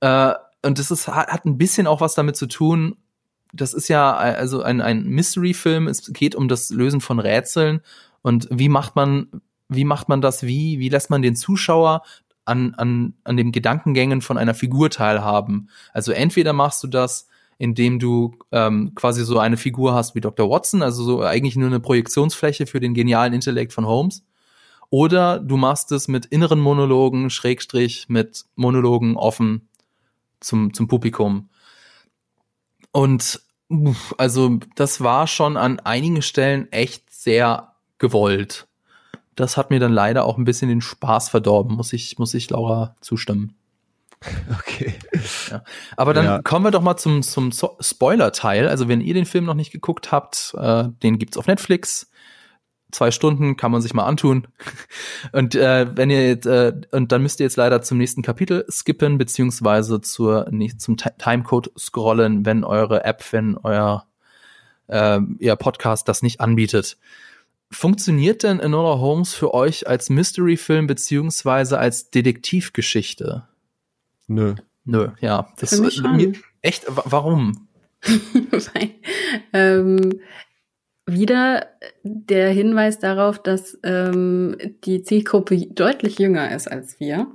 [0.00, 0.32] Äh,
[0.62, 2.96] und das ist, hat ein bisschen auch was damit zu tun,
[3.52, 5.88] das ist ja also ein, ein Mystery-Film.
[5.88, 7.80] Es geht um das Lösen von Rätseln.
[8.22, 9.28] Und wie macht man,
[9.68, 10.42] wie macht man das?
[10.42, 12.02] Wie, wie lässt man den Zuschauer
[12.44, 15.70] an, an, an den Gedankengängen von einer Figur teilhaben?
[15.92, 17.28] Also entweder machst du das,
[17.58, 20.48] indem du ähm, quasi so eine Figur hast wie Dr.
[20.48, 24.24] Watson, also so eigentlich nur eine Projektionsfläche für den genialen Intellekt von Holmes.
[24.90, 29.68] Oder du machst es mit inneren Monologen, Schrägstrich, mit Monologen offen
[30.40, 31.50] zum, zum Publikum.
[32.92, 33.40] Und
[34.16, 38.66] also das war schon an einigen Stellen echt sehr gewollt.
[39.34, 42.50] Das hat mir dann leider auch ein bisschen den Spaß verdorben, muss ich, muss ich
[42.50, 43.54] Laura zustimmen.
[44.58, 44.94] Okay.
[45.48, 45.62] Ja.
[45.96, 46.42] Aber dann ja.
[46.42, 48.68] kommen wir doch mal zum, zum Spoiler-Teil.
[48.68, 52.10] Also wenn ihr den Film noch nicht geguckt habt, äh, den gibt's auf Netflix
[52.90, 54.46] zwei Stunden kann man sich mal antun.
[55.32, 58.64] Und äh, wenn ihr jetzt, äh, und dann müsst ihr jetzt leider zum nächsten Kapitel
[58.70, 64.06] skippen, beziehungsweise zur, nicht, zum Timecode scrollen, wenn eure App, wenn euer
[64.86, 66.98] äh, ihr Podcast das nicht anbietet.
[67.70, 73.46] Funktioniert denn Enola Holmes für euch als Mystery-Film beziehungsweise als Detektivgeschichte?
[74.26, 74.54] Nö.
[74.84, 75.52] Nö, ja.
[75.58, 76.38] Das, für mich schon.
[76.62, 77.68] echt, warum?
[78.02, 78.90] Weil,
[79.52, 80.20] ähm,
[81.08, 81.66] wieder
[82.02, 87.32] der Hinweis darauf, dass ähm, die Zielgruppe deutlich jünger ist als wir.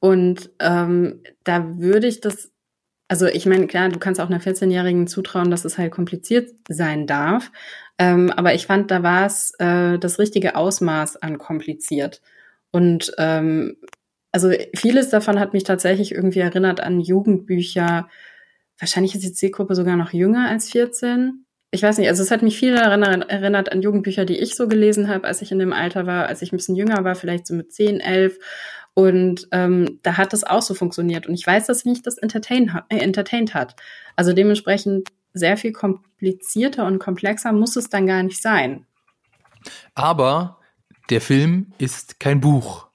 [0.00, 2.50] Und ähm, da würde ich das,
[3.08, 7.06] also ich meine, klar, du kannst auch einer 14-Jährigen zutrauen, dass es halt kompliziert sein
[7.06, 7.52] darf.
[7.98, 12.20] Ähm, aber ich fand, da war es äh, das richtige Ausmaß an kompliziert.
[12.72, 13.76] Und ähm,
[14.32, 18.08] also vieles davon hat mich tatsächlich irgendwie erinnert an Jugendbücher.
[18.78, 21.41] Wahrscheinlich ist die Zielgruppe sogar noch jünger als 14
[21.74, 24.68] ich weiß nicht, also es hat mich viel daran erinnert an Jugendbücher, die ich so
[24.68, 27.46] gelesen habe, als ich in dem Alter war, als ich ein bisschen jünger war, vielleicht
[27.46, 28.38] so mit 10, 11.
[28.92, 31.26] Und ähm, da hat das auch so funktioniert.
[31.26, 33.74] Und ich weiß, dass mich das entertain äh, entertained hat.
[34.16, 38.84] Also dementsprechend sehr viel komplizierter und komplexer muss es dann gar nicht sein.
[39.94, 40.58] Aber
[41.08, 42.88] der Film ist kein Buch.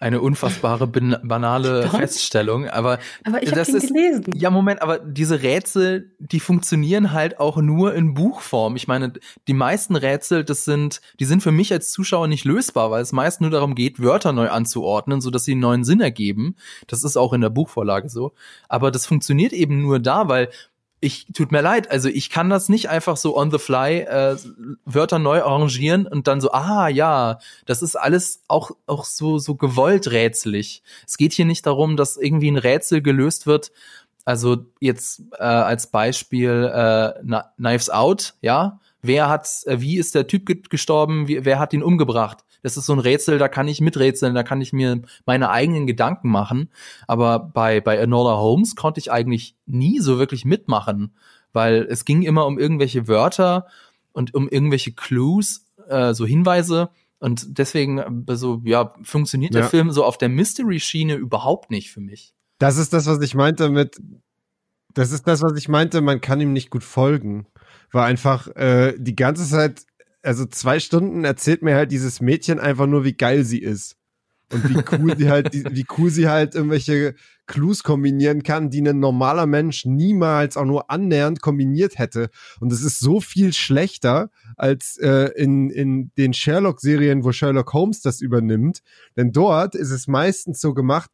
[0.00, 0.86] Eine unfassbare
[1.22, 1.98] banale Doch.
[1.98, 4.24] Feststellung, aber, aber ich das ist gelesen.
[4.34, 8.76] ja Moment, aber diese Rätsel, die funktionieren halt auch nur in Buchform.
[8.76, 9.12] Ich meine,
[9.46, 13.12] die meisten Rätsel, das sind, die sind für mich als Zuschauer nicht lösbar, weil es
[13.12, 16.56] meist nur darum geht, Wörter neu anzuordnen, so dass sie einen neuen Sinn ergeben.
[16.86, 18.32] Das ist auch in der Buchvorlage so,
[18.68, 20.48] aber das funktioniert eben nur da, weil
[21.00, 24.36] ich tut mir leid, also ich kann das nicht einfach so on the fly äh,
[24.84, 29.54] Wörter neu arrangieren und dann so, ah ja, das ist alles auch auch so so
[29.54, 30.82] gewollt rätselig.
[31.06, 33.72] Es geht hier nicht darum, dass irgendwie ein Rätsel gelöst wird.
[34.26, 40.26] Also jetzt äh, als Beispiel äh, Knives Out, ja, wer hat, äh, wie ist der
[40.26, 42.44] Typ gestorben, wie, wer hat ihn umgebracht?
[42.62, 45.86] Das ist so ein Rätsel, da kann ich miträtseln, da kann ich mir meine eigenen
[45.86, 46.70] Gedanken machen.
[47.06, 51.14] Aber bei, bei Enola Holmes konnte ich eigentlich nie so wirklich mitmachen,
[51.52, 53.66] weil es ging immer um irgendwelche Wörter
[54.12, 56.90] und um irgendwelche Clues, äh, so Hinweise.
[57.18, 59.60] Und deswegen, äh, so, ja, funktioniert ja.
[59.60, 62.34] der Film so auf der Mystery-Schiene überhaupt nicht für mich.
[62.58, 64.00] Das ist das, was ich meinte mit,
[64.94, 67.46] das ist das, was ich meinte, man kann ihm nicht gut folgen.
[67.92, 69.82] War einfach äh, die ganze Zeit
[70.22, 73.96] also zwei Stunden erzählt mir halt dieses Mädchen einfach nur, wie geil sie ist.
[74.52, 77.14] Und wie cool sie halt, wie cool sie halt irgendwelche
[77.46, 82.30] Clues kombinieren kann, die ein normaler Mensch niemals auch nur annähernd kombiniert hätte.
[82.58, 88.02] Und es ist so viel schlechter als äh, in, in den Sherlock-Serien, wo Sherlock Holmes
[88.02, 88.82] das übernimmt.
[89.16, 91.10] Denn dort ist es meistens so gemacht,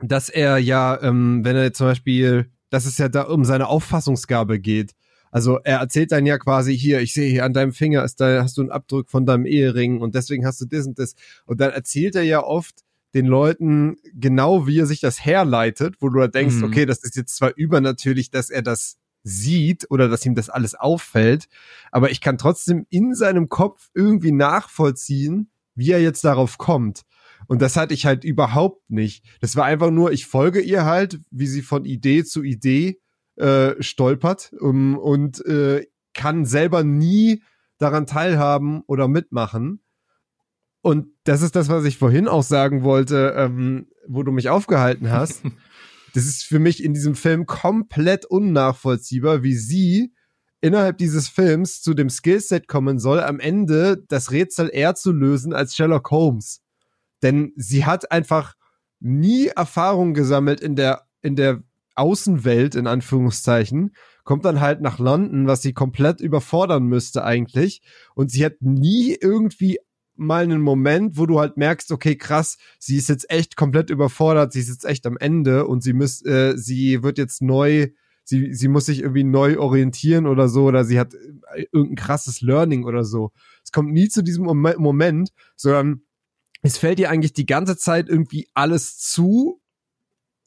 [0.00, 4.60] dass er ja, ähm, wenn er zum Beispiel, dass es ja da um seine Auffassungsgabe
[4.60, 4.92] geht.
[5.30, 8.42] Also er erzählt dann ja quasi hier, ich sehe hier an deinem Finger ist da
[8.42, 11.14] hast du einen Abdruck von deinem Ehering und deswegen hast du das und das.
[11.46, 16.08] Und dann erzählt er ja oft den Leuten genau, wie er sich das herleitet, wo
[16.08, 16.64] du da denkst, mhm.
[16.64, 20.74] okay, das ist jetzt zwar übernatürlich, dass er das sieht oder dass ihm das alles
[20.74, 21.48] auffällt,
[21.90, 27.02] aber ich kann trotzdem in seinem Kopf irgendwie nachvollziehen, wie er jetzt darauf kommt.
[27.46, 29.24] Und das hatte ich halt überhaupt nicht.
[29.40, 33.00] Das war einfach nur, ich folge ihr halt, wie sie von Idee zu Idee
[33.38, 37.42] äh, stolpert um, und äh, kann selber nie
[37.78, 39.80] daran teilhaben oder mitmachen.
[40.82, 45.10] Und das ist das, was ich vorhin auch sagen wollte, ähm, wo du mich aufgehalten
[45.10, 45.42] hast.
[46.14, 50.12] das ist für mich in diesem Film komplett unnachvollziehbar, wie sie
[50.60, 55.52] innerhalb dieses Films zu dem Skillset kommen soll, am Ende das Rätsel eher zu lösen
[55.52, 56.62] als Sherlock Holmes.
[57.22, 58.54] Denn sie hat einfach
[59.00, 61.62] nie Erfahrung gesammelt in der, in der
[61.98, 63.92] Außenwelt in Anführungszeichen,
[64.24, 67.82] kommt dann halt nach London, was sie komplett überfordern müsste eigentlich.
[68.14, 69.78] Und sie hat nie irgendwie
[70.18, 74.52] mal einen Moment, wo du halt merkst, okay, krass, sie ist jetzt echt komplett überfordert,
[74.52, 77.88] sie ist jetzt echt am Ende und sie muss, äh, sie wird jetzt neu,
[78.24, 82.40] sie, sie muss sich irgendwie neu orientieren oder so, oder sie hat äh, irgendein krasses
[82.40, 83.30] Learning oder so.
[83.64, 86.02] Es kommt nie zu diesem Moment, sondern
[86.62, 89.60] es fällt ihr eigentlich die ganze Zeit irgendwie alles zu,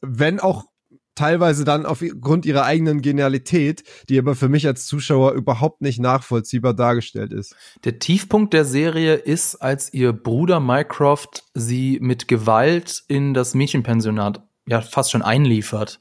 [0.02, 0.66] wenn auch
[1.14, 6.74] teilweise dann aufgrund ihrer eigenen Genialität, die aber für mich als Zuschauer überhaupt nicht nachvollziehbar
[6.74, 7.54] dargestellt ist.
[7.84, 14.42] Der Tiefpunkt der Serie ist, als ihr Bruder Mycroft sie mit Gewalt in das Mädchenpensionat
[14.66, 16.00] ja fast schon einliefert.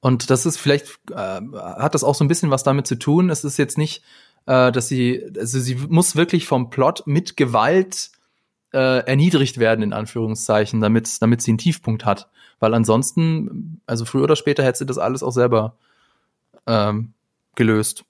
[0.00, 3.30] Und das ist vielleicht, äh, hat das auch so ein bisschen was damit zu tun.
[3.30, 4.02] Es ist jetzt nicht,
[4.46, 8.10] äh, dass sie, also sie muss wirklich vom Plot mit Gewalt
[8.72, 12.28] äh, erniedrigt werden, in Anführungszeichen, damit, damit sie einen Tiefpunkt hat.
[12.58, 15.76] Weil ansonsten, also früher oder später hätte sie das alles auch selber
[16.66, 17.12] ähm,
[17.54, 18.04] gelöst.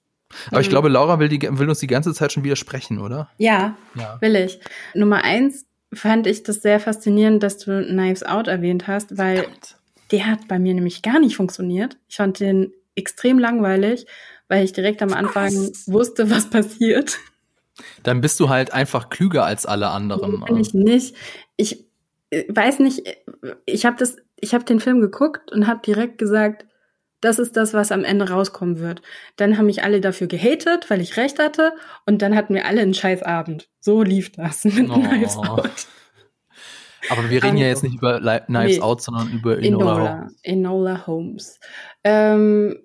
[0.47, 0.61] Aber mhm.
[0.61, 3.29] ich glaube, Laura will, die, will uns die ganze Zeit schon widersprechen, oder?
[3.37, 4.59] Ja, ja, will ich.
[4.93, 9.77] Nummer eins fand ich das sehr faszinierend, dass du Knives Out erwähnt hast, weil Verdammt.
[10.11, 11.97] der hat bei mir nämlich gar nicht funktioniert.
[12.07, 14.05] Ich fand den extrem langweilig,
[14.47, 15.87] weil ich direkt am Anfang was?
[15.87, 17.17] wusste, was passiert.
[18.03, 20.43] Dann bist du halt einfach klüger als alle anderen.
[20.49, 21.15] Nee, ich nicht.
[21.57, 21.85] Ich
[22.29, 23.03] äh, weiß nicht,
[23.65, 26.65] ich habe das ich habe den Film geguckt und habe direkt gesagt,
[27.21, 29.03] das ist das, was am Ende rauskommen wird.
[29.35, 31.73] Dann haben mich alle dafür gehatet, weil ich recht hatte.
[32.07, 33.69] Und dann hatten wir alle einen scheiß Abend.
[33.79, 34.99] So lief das mit oh.
[34.99, 35.87] Knives Out.
[37.09, 39.97] Aber wir reden um, ja jetzt nicht über Knives nee, Out, sondern über Enola, Enola
[39.97, 40.39] Holmes.
[40.43, 41.59] Enola Holmes.
[42.03, 42.79] Ähm,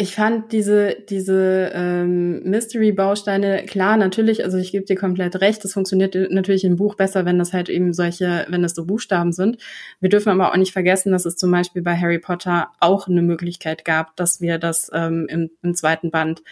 [0.00, 5.74] ich fand diese, diese ähm, Mystery-Bausteine, klar, natürlich, also ich gebe dir komplett recht, das
[5.74, 9.58] funktioniert natürlich im Buch besser, wenn das halt eben solche, wenn das so Buchstaben sind.
[10.00, 13.20] Wir dürfen aber auch nicht vergessen, dass es zum Beispiel bei Harry Potter auch eine
[13.20, 16.42] Möglichkeit gab, dass wir das ähm, im, im zweiten Band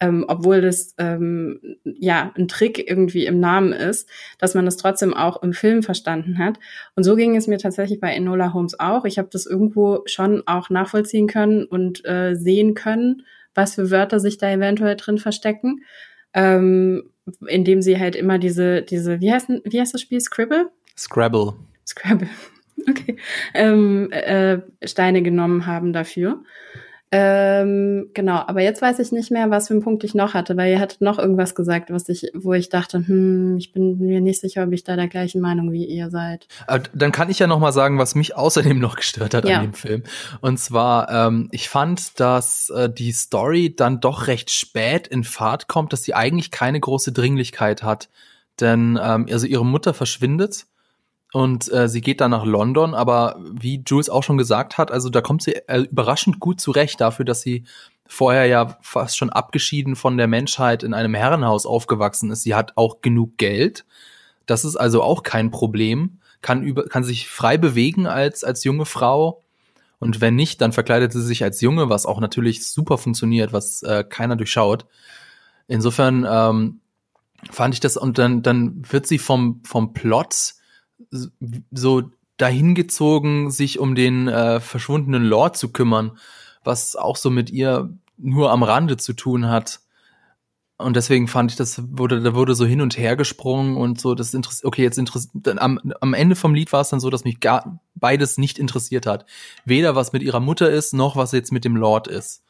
[0.00, 5.14] ähm, obwohl das ähm, ja ein Trick irgendwie im Namen ist, dass man das trotzdem
[5.14, 6.58] auch im Film verstanden hat.
[6.94, 9.04] Und so ging es mir tatsächlich bei Enola Holmes auch.
[9.04, 13.22] Ich habe das irgendwo schon auch nachvollziehen können und äh, sehen können,
[13.54, 15.82] was für Wörter sich da eventuell drin verstecken.
[16.34, 17.10] Ähm,
[17.46, 20.20] indem sie halt immer diese, diese, wie heißt, wie heißt das Spiel?
[20.20, 20.70] Scribble?
[20.96, 21.54] Scrabble.
[21.86, 22.28] Scrabble,
[22.88, 23.16] okay,
[23.54, 26.42] ähm, äh, Steine genommen haben dafür.
[27.18, 30.54] Ähm, genau, aber jetzt weiß ich nicht mehr, was für einen Punkt ich noch hatte,
[30.58, 34.20] weil ihr hattet noch irgendwas gesagt, was ich, wo ich dachte, hm, ich bin mir
[34.20, 36.46] nicht sicher, ob ich da der gleichen Meinung wie ihr seid.
[36.68, 39.56] Äh, dann kann ich ja noch mal sagen, was mich außerdem noch gestört hat ja.
[39.56, 40.02] an dem Film.
[40.42, 45.68] Und zwar, ähm, ich fand, dass äh, die Story dann doch recht spät in Fahrt
[45.68, 48.10] kommt, dass sie eigentlich keine große Dringlichkeit hat,
[48.60, 50.66] denn ähm, also ihre Mutter verschwindet
[51.32, 55.10] und äh, sie geht dann nach London, aber wie Jules auch schon gesagt hat, also
[55.10, 57.64] da kommt sie äh, überraschend gut zurecht dafür, dass sie
[58.06, 62.42] vorher ja fast schon abgeschieden von der Menschheit in einem Herrenhaus aufgewachsen ist.
[62.42, 63.84] Sie hat auch genug Geld.
[64.46, 66.18] Das ist also auch kein Problem.
[66.40, 69.42] Kann über, kann sich frei bewegen als, als junge Frau.
[69.98, 73.82] Und wenn nicht, dann verkleidet sie sich als Junge, was auch natürlich super funktioniert, was
[73.82, 74.86] äh, keiner durchschaut.
[75.66, 76.80] Insofern ähm,
[77.50, 80.54] fand ich das, und dann, dann wird sie vom, vom Plot
[81.70, 86.18] so dahingezogen, sich um den äh, verschwundenen Lord zu kümmern,
[86.64, 89.80] was auch so mit ihr nur am Rande zu tun hat.
[90.78, 94.14] Und deswegen fand ich, das wurde, da wurde so hin und her gesprungen und so,
[94.14, 97.24] das interessiert, okay, jetzt interessiert, am, am Ende vom Lied war es dann so, dass
[97.24, 99.24] mich gar beides nicht interessiert hat.
[99.64, 102.42] Weder was mit ihrer Mutter ist, noch was jetzt mit dem Lord ist.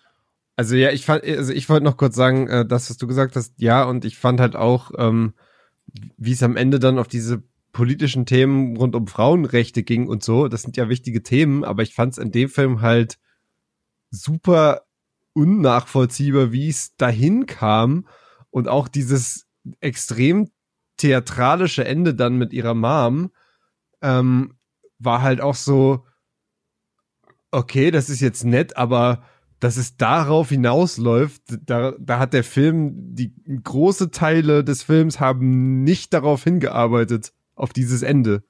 [0.57, 3.36] Also ja, ich fand, also ich wollte noch kurz sagen, äh, das, was du gesagt
[3.36, 5.34] hast, ja, und ich fand halt auch, ähm,
[6.16, 7.44] wie es am Ende dann auf diese
[7.77, 10.49] politischen Themen rund um Frauenrechte ging und so.
[10.49, 13.18] Das sind ja wichtige Themen, aber ich fand es in dem Film halt
[14.11, 14.87] super
[15.35, 18.09] unnachvollziehbar, wie es dahin kam
[18.49, 19.47] und auch dieses
[19.81, 20.49] extrem
[20.97, 23.31] theatralische Ende dann mit ihrer Mom
[24.01, 24.57] ähm,
[24.99, 26.07] war halt auch so,
[27.51, 29.22] okay, das ist jetzt nett, aber
[29.61, 35.85] dass es darauf hinausläuft, da, da hat der Film, die große Teile des Films haben
[35.85, 38.45] nicht darauf hingearbeitet auf dieses Ende.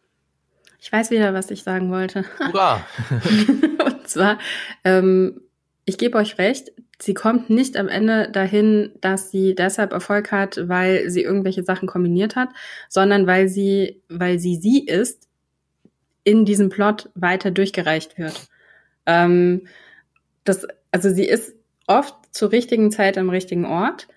[0.79, 2.25] Ich weiß wieder, was ich sagen wollte.
[2.39, 2.87] Hurra!
[3.85, 4.39] Und zwar,
[4.85, 5.41] ähm,
[5.87, 10.69] ich gebe euch recht, sie kommt nicht am Ende dahin, dass sie deshalb Erfolg hat,
[10.69, 12.51] weil sie irgendwelche Sachen kombiniert hat,
[12.89, 15.29] sondern weil sie, weil sie sie ist,
[16.25, 18.49] in diesem Plot weiter durchgereicht wird.
[19.07, 19.69] Ähm,
[20.45, 21.55] das, also sie ist
[21.87, 24.09] oft zur richtigen Zeit am richtigen Ort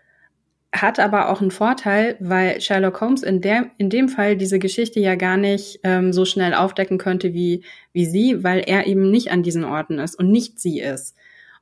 [0.72, 4.99] hat aber auch einen Vorteil, weil Sherlock Holmes in, der, in dem Fall diese Geschichte
[4.99, 9.32] ja gar nicht ähm, so schnell aufdecken könnte wie, wie sie, weil er eben nicht
[9.32, 11.15] an diesen Orten ist und nicht sie ist.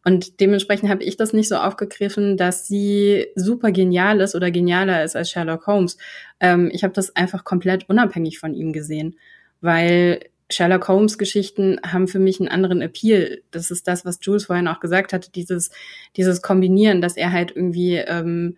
[0.04, 5.04] Und dementsprechend habe ich das nicht so aufgegriffen, dass sie super genial ist oder genialer
[5.04, 5.98] ist als Sherlock Holmes.
[6.40, 9.18] Ähm, ich habe das einfach komplett unabhängig von ihm gesehen,
[9.62, 13.42] weil Sherlock Holmes Geschichten haben für mich einen anderen Appeal.
[13.52, 15.72] Das ist das, was Jules vorhin auch gesagt hatte, dieses,
[16.16, 18.58] dieses Kombinieren, dass er halt irgendwie ähm,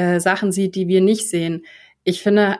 [0.00, 1.64] äh, Sachen sieht, die wir nicht sehen.
[2.04, 2.56] Ich finde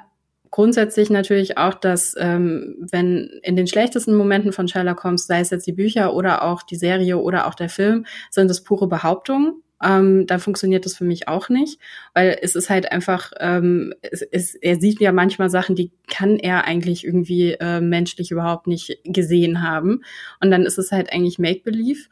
[0.51, 5.51] grundsätzlich natürlich auch, dass ähm, wenn in den schlechtesten Momenten von Sherlock Holmes, sei es
[5.51, 9.63] jetzt die Bücher oder auch die Serie oder auch der Film, sind es pure Behauptungen.
[9.83, 11.81] Ähm, da funktioniert das für mich auch nicht,
[12.13, 16.37] weil es ist halt einfach, ähm, es, es, er sieht ja manchmal Sachen, die kann
[16.37, 20.03] er eigentlich irgendwie äh, menschlich überhaupt nicht gesehen haben.
[20.41, 22.09] Und dann ist es halt eigentlich Make-Believe.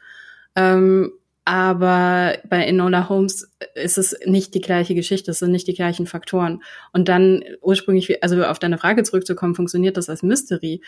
[0.57, 1.13] Ähm,
[1.49, 6.07] aber bei Enola Holmes ist es nicht die gleiche Geschichte, es sind nicht die gleichen
[6.07, 6.63] Faktoren.
[6.93, 10.83] Und dann ursprünglich, also auf deine Frage zurückzukommen, funktioniert das als Mystery?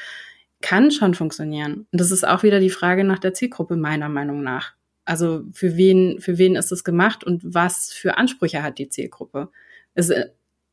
[0.61, 1.87] Kann schon funktionieren.
[1.91, 4.75] Und das ist auch wieder die Frage nach der Zielgruppe, meiner Meinung nach.
[5.07, 9.49] Also für wen, für wen ist es gemacht und was für Ansprüche hat die Zielgruppe?
[9.95, 10.13] Es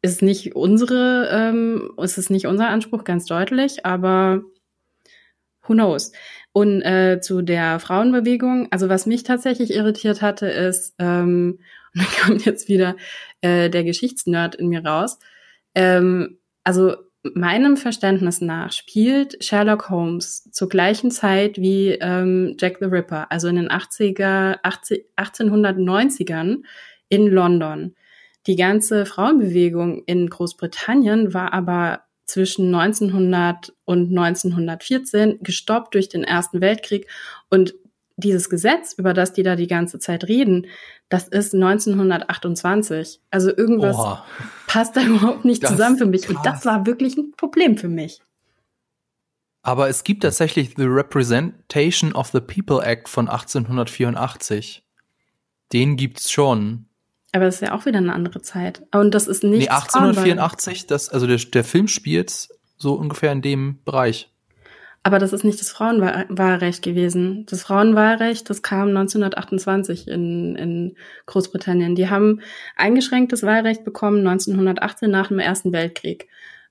[0.02, 4.44] ist nicht unsere, ähm, es ist nicht unser Anspruch, ganz deutlich, aber
[5.68, 6.12] who knows?
[6.54, 11.60] Und äh, zu der Frauenbewegung, also was mich tatsächlich irritiert hatte, ist, ähm,
[11.94, 12.96] und dann kommt jetzt wieder
[13.42, 15.20] äh, der Geschichtsnerd in mir raus,
[15.76, 16.96] ähm, also
[17.34, 23.48] meinem Verständnis nach spielt Sherlock Holmes zur gleichen Zeit wie ähm, Jack the Ripper, also
[23.48, 26.64] in den 80er, 80, 1890ern
[27.10, 27.96] in London.
[28.48, 36.62] Die ganze Frauenbewegung in Großbritannien war aber zwischen 1900 und 1914 gestoppt durch den Ersten
[36.62, 37.08] Weltkrieg.
[37.50, 37.74] Und
[38.18, 40.68] dieses Gesetz, über das die da die ganze Zeit reden,
[41.10, 43.22] das ist 1928.
[43.32, 44.26] Also irgendwas Oha.
[44.68, 46.28] passt da überhaupt nicht das zusammen für mich.
[46.30, 48.22] Und das war wirklich ein Problem für mich.
[49.62, 54.84] Aber es gibt tatsächlich The Representation of the People Act von 1884.
[55.74, 56.87] Den gibt's schon.
[57.34, 58.84] Aber das ist ja auch wieder eine andere Zeit.
[58.94, 59.70] Und das ist nicht.
[59.70, 64.30] Nee, 1884, das, also der, der Film spielt so ungefähr in dem Bereich.
[65.04, 67.46] Aber das ist nicht das Frauenwahlrecht gewesen.
[67.50, 70.96] Das Frauenwahlrecht, das kam 1928 in, in
[71.28, 71.96] Großbritannien.
[71.96, 72.42] Die haben
[72.76, 76.28] eingeschränktes Wahlrecht bekommen 1918 nach dem Ersten Weltkrieg.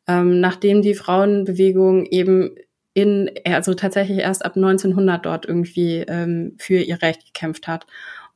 [0.06, 2.56] Ähm, nachdem die Frauenbewegung eben
[2.92, 7.86] in, also tatsächlich erst ab 1900 dort irgendwie ähm, für ihr Recht gekämpft hat.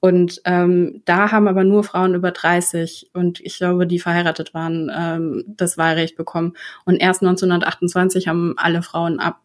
[0.01, 4.91] Und ähm, da haben aber nur Frauen über 30 und ich glaube, die verheiratet waren,
[4.95, 6.55] ähm, das Wahlrecht bekommen.
[6.87, 9.41] Und erst 1928 haben alle Frauen ab,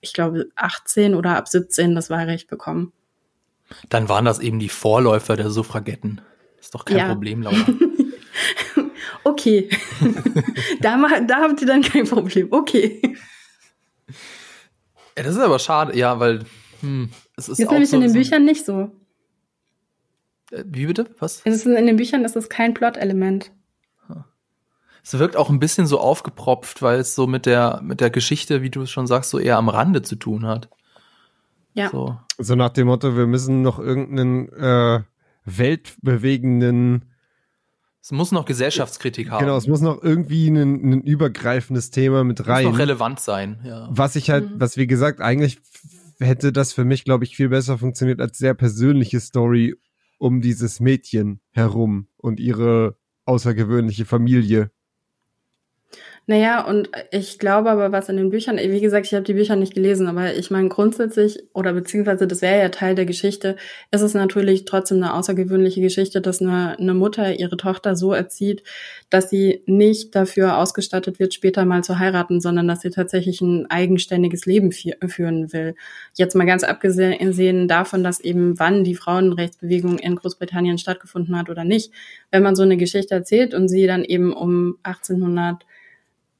[0.00, 2.92] ich glaube, 18 oder ab 17 das Wahlrecht bekommen.
[3.88, 6.20] Dann waren das eben die Vorläufer der Suffragetten.
[6.60, 7.08] Ist doch kein ja.
[7.08, 7.56] Problem, Laura.
[9.24, 9.68] okay.
[10.80, 10.96] da,
[11.26, 12.46] da habt ihr dann kein Problem.
[12.52, 13.16] Okay.
[15.16, 16.44] Ja, das ist aber schade, ja, weil
[16.80, 17.58] hm, es ist.
[17.58, 18.92] Das ist nämlich so, in den Büchern nicht so.
[20.50, 21.06] Äh, wie bitte?
[21.18, 21.42] Was?
[21.44, 23.52] Es ist in den Büchern ist es kein Plot-Element.
[25.02, 28.60] Es wirkt auch ein bisschen so aufgepropft, weil es so mit der, mit der Geschichte,
[28.62, 30.68] wie du es schon sagst, so eher am Rande zu tun hat.
[31.74, 31.90] Ja.
[31.90, 35.02] So, so nach dem Motto, wir müssen noch irgendeinen äh,
[35.44, 37.04] weltbewegenden
[38.02, 39.44] es muss noch Gesellschaftskritik haben.
[39.44, 42.66] Genau, es muss noch irgendwie ein, ein übergreifendes Thema mit rein.
[42.66, 43.88] Muss noch relevant sein, ja.
[43.90, 44.60] Was ich halt, mhm.
[44.60, 45.58] was wie gesagt, eigentlich
[46.20, 49.74] hätte das für mich, glaube ich, viel besser funktioniert als sehr persönliche Story
[50.18, 54.70] um dieses Mädchen herum und ihre außergewöhnliche Familie.
[56.28, 59.54] Naja, und ich glaube aber, was in den Büchern, wie gesagt, ich habe die Bücher
[59.54, 63.54] nicht gelesen, aber ich meine grundsätzlich, oder beziehungsweise das wäre ja Teil der Geschichte,
[63.92, 68.64] ist es natürlich trotzdem eine außergewöhnliche Geschichte, dass eine, eine Mutter ihre Tochter so erzieht,
[69.08, 73.70] dass sie nicht dafür ausgestattet wird, später mal zu heiraten, sondern dass sie tatsächlich ein
[73.70, 75.76] eigenständiges Leben führen will.
[76.14, 81.62] Jetzt mal ganz abgesehen davon, dass eben wann die Frauenrechtsbewegung in Großbritannien stattgefunden hat oder
[81.62, 81.92] nicht.
[82.32, 85.85] Wenn man so eine Geschichte erzählt und sie dann eben um 1800 1880,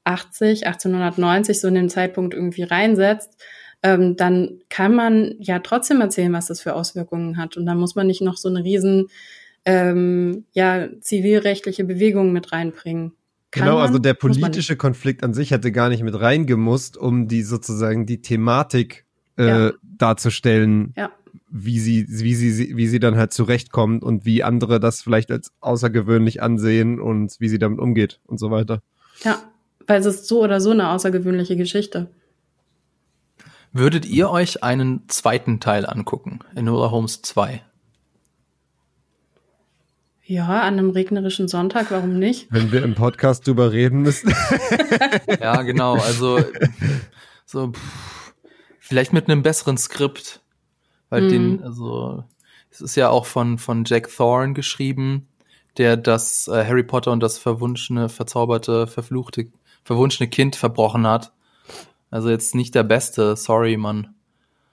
[0.07, 3.37] 1890 so in den Zeitpunkt irgendwie reinsetzt,
[3.83, 7.57] ähm, dann kann man ja trotzdem erzählen, was das für Auswirkungen hat.
[7.57, 9.07] Und dann muss man nicht noch so eine riesen
[9.65, 13.13] ähm, ja, zivilrechtliche Bewegung mit reinbringen.
[13.51, 17.43] Kann genau, also der politische Konflikt an sich hätte gar nicht mit reingemusst, um die
[17.43, 19.05] sozusagen die Thematik
[19.37, 19.71] äh, ja.
[19.83, 21.11] darzustellen, ja.
[21.49, 25.51] wie sie, wie sie, wie sie dann halt zurechtkommt und wie andere das vielleicht als
[25.61, 28.81] außergewöhnlich ansehen und wie sie damit umgeht und so weiter.
[29.23, 29.39] Ja,
[29.87, 32.07] weil es ist so oder so eine außergewöhnliche Geschichte.
[33.73, 36.39] Würdet ihr euch einen zweiten Teil angucken?
[36.55, 37.63] Enola Holmes 2?
[40.23, 42.47] Ja, an einem regnerischen Sonntag, warum nicht?
[42.49, 44.33] Wenn wir im Podcast drüber reden müssen.
[45.41, 45.95] ja, genau.
[45.95, 46.41] Also
[47.45, 48.33] so pff,
[48.79, 50.41] vielleicht mit einem besseren Skript,
[51.09, 51.29] weil mhm.
[51.29, 52.25] den also
[52.69, 55.27] es ist ja auch von von Jack Thorne geschrieben,
[55.77, 59.47] der das äh, Harry Potter und das verwunschene, verzauberte, verfluchte
[59.87, 61.31] verwunschene Kind verbrochen hat.
[62.11, 64.13] Also jetzt nicht der beste, sorry, Mann.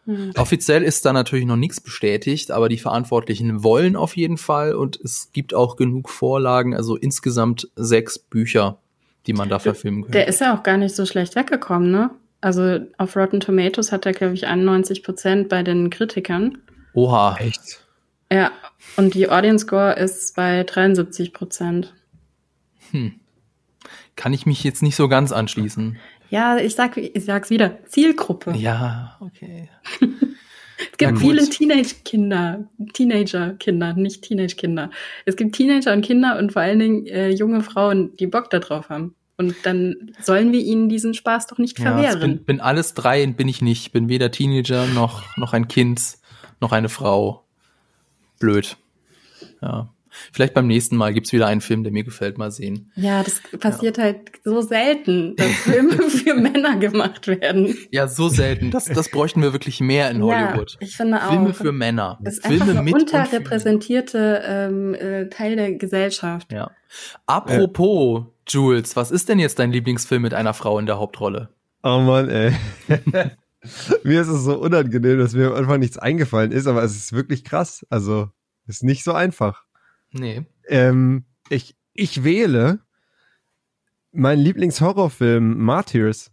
[0.06, 0.32] Hm.
[0.36, 5.00] Offiziell ist da natürlich noch nichts bestätigt, aber die Verantwortlichen wollen auf jeden Fall und
[5.02, 8.78] es gibt auch genug Vorlagen, also insgesamt sechs Bücher,
[9.26, 10.12] die man da verfilmen kann.
[10.12, 12.10] Der ist ja auch gar nicht so schlecht weggekommen, ne?
[12.40, 16.58] Also auf Rotten Tomatoes hat er, glaube ich, 91 Prozent bei den Kritikern.
[16.92, 17.36] Oha.
[17.38, 17.80] Echt?
[18.30, 18.50] Ja,
[18.96, 21.94] und die Audience Score ist bei 73 Prozent.
[22.90, 23.20] Hm
[24.16, 25.98] kann ich mich jetzt nicht so ganz anschließen.
[26.30, 28.52] Ja, ich sag, ich sag's wieder, Zielgruppe.
[28.56, 29.68] Ja, okay.
[30.00, 34.90] es gibt viele Teenage-Kinder, Teenager-Kinder, nicht Teenage-Kinder.
[35.24, 38.88] Es gibt Teenager und Kinder und vor allen Dingen äh, junge Frauen, die Bock darauf
[38.88, 39.14] haben.
[39.36, 42.20] Und dann sollen wir ihnen diesen Spaß doch nicht verwehren.
[42.20, 43.92] Ja, bin, bin alles drei bin ich nicht.
[43.92, 46.18] Bin weder Teenager noch, noch ein Kind,
[46.60, 47.44] noch eine Frau.
[48.38, 48.76] Blöd.
[49.60, 49.93] Ja.
[50.32, 52.92] Vielleicht beim nächsten Mal gibt's wieder einen Film, der mir gefällt, mal sehen.
[52.94, 54.04] Ja, das passiert ja.
[54.04, 57.76] halt so selten, dass Filme für Männer gemacht werden.
[57.90, 58.70] Ja, so selten.
[58.70, 60.72] Das, das bräuchten wir wirklich mehr in Hollywood.
[60.72, 61.30] Ja, ich finde auch.
[61.30, 62.18] Filme für Männer.
[62.22, 66.52] Das ist Filme einfach ein unterrepräsentierte ähm, äh, Teil der Gesellschaft.
[66.52, 66.70] Ja.
[67.26, 68.34] Apropos, äh.
[68.46, 71.48] Jules, was ist denn jetzt dein Lieblingsfilm mit einer Frau in der Hauptrolle?
[71.82, 72.52] Oh Mann, ey.
[74.04, 77.44] mir ist es so unangenehm, dass mir einfach nichts eingefallen ist, aber es ist wirklich
[77.44, 77.86] krass.
[77.90, 78.28] Also,
[78.66, 79.63] ist nicht so einfach.
[80.14, 80.46] Nee.
[80.68, 82.80] Ähm, ich, ich wähle
[84.12, 86.30] meinen Lieblingshorrorfilm Martyrs.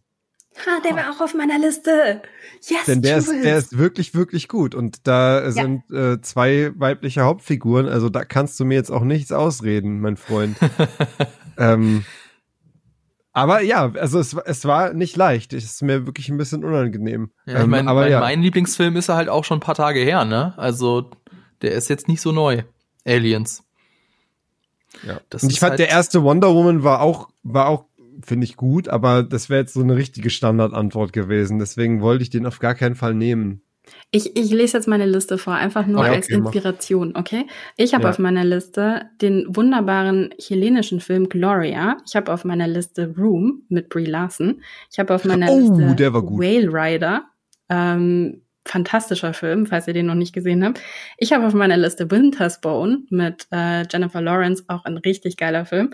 [0.57, 2.21] Ha, der war auch auf meiner Liste.
[2.61, 4.75] Yes, Denn der ist, der ist wirklich, wirklich gut.
[4.75, 5.51] Und da ja.
[5.51, 7.87] sind äh, zwei weibliche Hauptfiguren.
[7.87, 10.57] Also da kannst du mir jetzt auch nichts ausreden, mein Freund.
[11.57, 12.03] ähm,
[13.33, 15.53] aber ja, also es, es war nicht leicht.
[15.53, 17.31] Es ist mir wirklich ein bisschen unangenehm.
[17.45, 18.19] Ja, ich ähm, mein, aber mein, ja.
[18.19, 20.53] mein Lieblingsfilm ist halt auch schon ein paar Tage her, ne?
[20.57, 21.11] Also
[21.61, 22.63] der ist jetzt nicht so neu.
[23.05, 23.63] Aliens.
[25.05, 25.21] Ja.
[25.29, 27.85] Das und ich fand, halt der erste Wonder Woman war auch, war auch,
[28.23, 31.59] finde ich gut, aber das wäre jetzt so eine richtige Standardantwort gewesen.
[31.59, 33.61] Deswegen wollte ich den auf gar keinen Fall nehmen.
[34.11, 36.53] Ich, ich lese jetzt meine Liste vor, einfach nur Okay, als okay, mach.
[36.53, 37.47] Inspiration, okay?
[37.77, 38.09] Ich habe Ja.
[38.11, 41.97] auf meiner Liste den wunderbaren chilenischen Film Gloria.
[42.07, 44.61] Ich habe auf meiner Liste Room mit Brie Larson.
[44.91, 46.39] Ich habe auf meiner Oh, Liste der war gut.
[46.41, 47.23] Whale Rider.
[47.69, 50.79] Ähm, fantastischer Film, falls ihr den noch nicht gesehen habt.
[51.17, 55.65] Ich habe auf meiner Liste Winter's Bone mit äh, Jennifer Lawrence, auch ein richtig geiler
[55.65, 55.93] Film.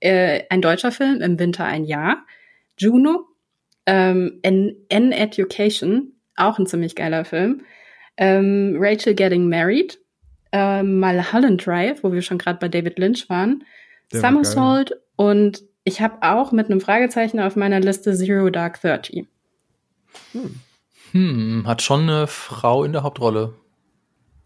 [0.00, 2.24] Äh, ein deutscher Film, im Winter ein Jahr.
[2.76, 3.26] Juno,
[3.86, 7.62] ähm, N, N Education, auch ein ziemlich geiler Film.
[8.16, 9.98] Ähm, Rachel Getting Married,
[10.52, 13.64] ähm, Mulholland Drive, wo wir schon gerade bei David Lynch waren.
[14.12, 18.80] Der war Somersault und ich habe auch mit einem Fragezeichen auf meiner Liste Zero Dark
[18.80, 19.26] Thirty.
[20.32, 20.60] Hm,
[21.66, 23.54] hat schon eine Frau in der Hauptrolle.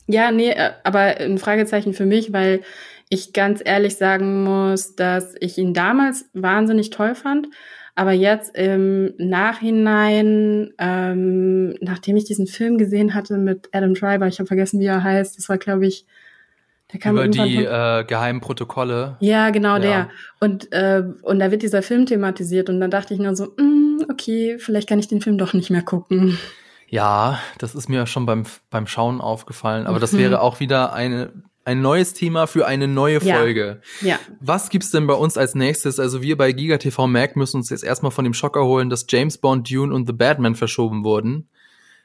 [0.07, 2.61] Ja, nee, äh, aber ein Fragezeichen für mich, weil
[3.09, 7.49] ich ganz ehrlich sagen muss, dass ich ihn damals wahnsinnig toll fand,
[7.95, 14.39] aber jetzt im Nachhinein, ähm, nachdem ich diesen Film gesehen hatte mit Adam Driver, ich
[14.39, 16.07] habe vergessen, wie er heißt, das war, glaube ich,
[16.93, 19.17] der kam Über die äh, geheimen Protokolle.
[19.21, 19.81] ja, genau Ja.
[19.81, 20.11] der.
[20.41, 23.82] Und, äh, und da wird dieser Film thematisiert und dann dachte ich nur so, mm,
[24.11, 26.39] okay, vielleicht kann ich den Film doch nicht mehr gucken.
[26.89, 29.87] Ja, das ist mir schon beim, beim Schauen aufgefallen.
[29.87, 30.19] Aber das Mhm.
[30.19, 31.33] wäre auch wieder eine,
[31.65, 33.37] ein neues Thema für eine neue Ja.
[33.39, 33.81] Folge.
[34.03, 35.99] Ja, Was gibt's denn bei uns als nächstes?
[35.99, 39.39] Also wir bei GigaTV Mac müssen uns jetzt erstmal von dem Schocker holen, dass James
[39.39, 41.49] Bond, Dune und The Batman verschoben wurden.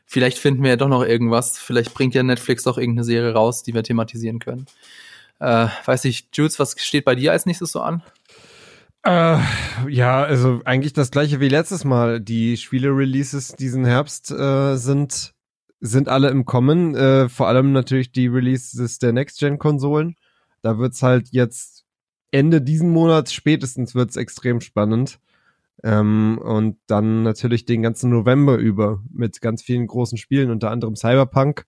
[0.06, 1.58] Vielleicht finden wir ja doch noch irgendwas.
[1.58, 4.68] Vielleicht bringt ja Netflix doch irgendeine Serie raus, die wir thematisieren können.
[5.40, 8.02] Äh, weiß ich, Jules, was steht bei dir als nächstes so an?
[9.08, 9.40] Äh,
[9.88, 12.20] ja, also eigentlich das gleiche wie letztes Mal.
[12.20, 15.34] Die Spiele-Releases diesen Herbst äh, sind,
[15.80, 16.94] sind alle im Kommen.
[16.94, 20.18] Äh, vor allem natürlich die Releases der Next-Gen-Konsolen.
[20.62, 21.86] Da wird's halt jetzt
[22.32, 25.20] Ende diesen Monats spätestens wird's extrem spannend.
[25.84, 30.98] Ähm, und dann natürlich den ganzen November über mit ganz vielen großen Spielen, unter anderem
[30.98, 31.66] Cyberpunk,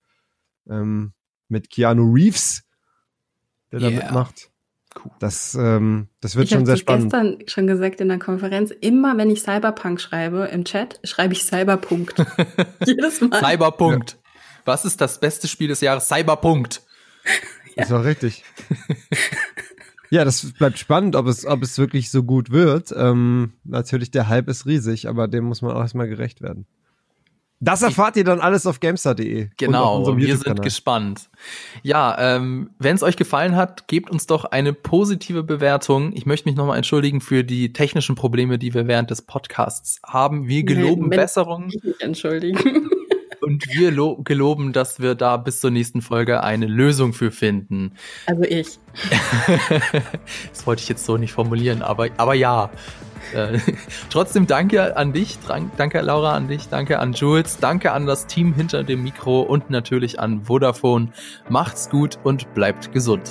[0.69, 1.13] ähm,
[1.47, 2.63] mit Keanu Reeves,
[3.71, 4.03] der da Yeah.
[4.03, 4.48] mitmacht.
[5.03, 5.11] Cool.
[5.19, 7.11] Das, ähm, das wird ich schon habe sehr spannend.
[7.11, 8.71] gestern schon gesagt in der Konferenz.
[8.71, 12.15] Immer wenn ich Cyberpunk schreibe im Chat, schreibe ich Cyberpunkt.
[12.85, 13.39] Jedes Mal.
[13.39, 14.17] Cyberpunkt.
[14.65, 16.07] Was ist das beste Spiel des Jahres?
[16.07, 16.81] Cyberpunkt.
[17.75, 18.43] Das war richtig.
[20.09, 22.93] ja, das bleibt spannend, ob es, ob es wirklich so gut wird.
[22.93, 26.65] Ähm, natürlich, der Hype ist riesig, aber dem muss man auch erstmal gerecht werden.
[27.61, 29.41] Das erfahrt ihr dann alles auf gamestar.de.
[29.43, 31.29] und auf Genau, unserem wir sind gespannt.
[31.83, 36.13] Ja, ähm, wenn es euch gefallen hat, gebt uns doch eine positive Bewertung.
[36.15, 40.47] Ich möchte mich nochmal entschuldigen für die technischen Probleme, die wir während des Podcasts haben.
[40.47, 42.89] Wir geloben wenn- Besserung entschuldigen.
[43.41, 47.91] und wir lo geloben, dass wir da bis zur nächsten Folge eine Lösung für finden.
[48.25, 48.79] Also ich.
[50.49, 52.69] das wollte ich jetzt so nicht formulieren, aber, aber ja.
[53.33, 53.59] Äh,
[54.09, 55.39] trotzdem danke an dich,
[55.77, 59.69] danke Laura an dich, danke an Jules, danke an das Team hinter dem Mikro und
[59.69, 61.09] natürlich an Vodafone.
[61.49, 63.29] Macht's gut und bleibt gesund.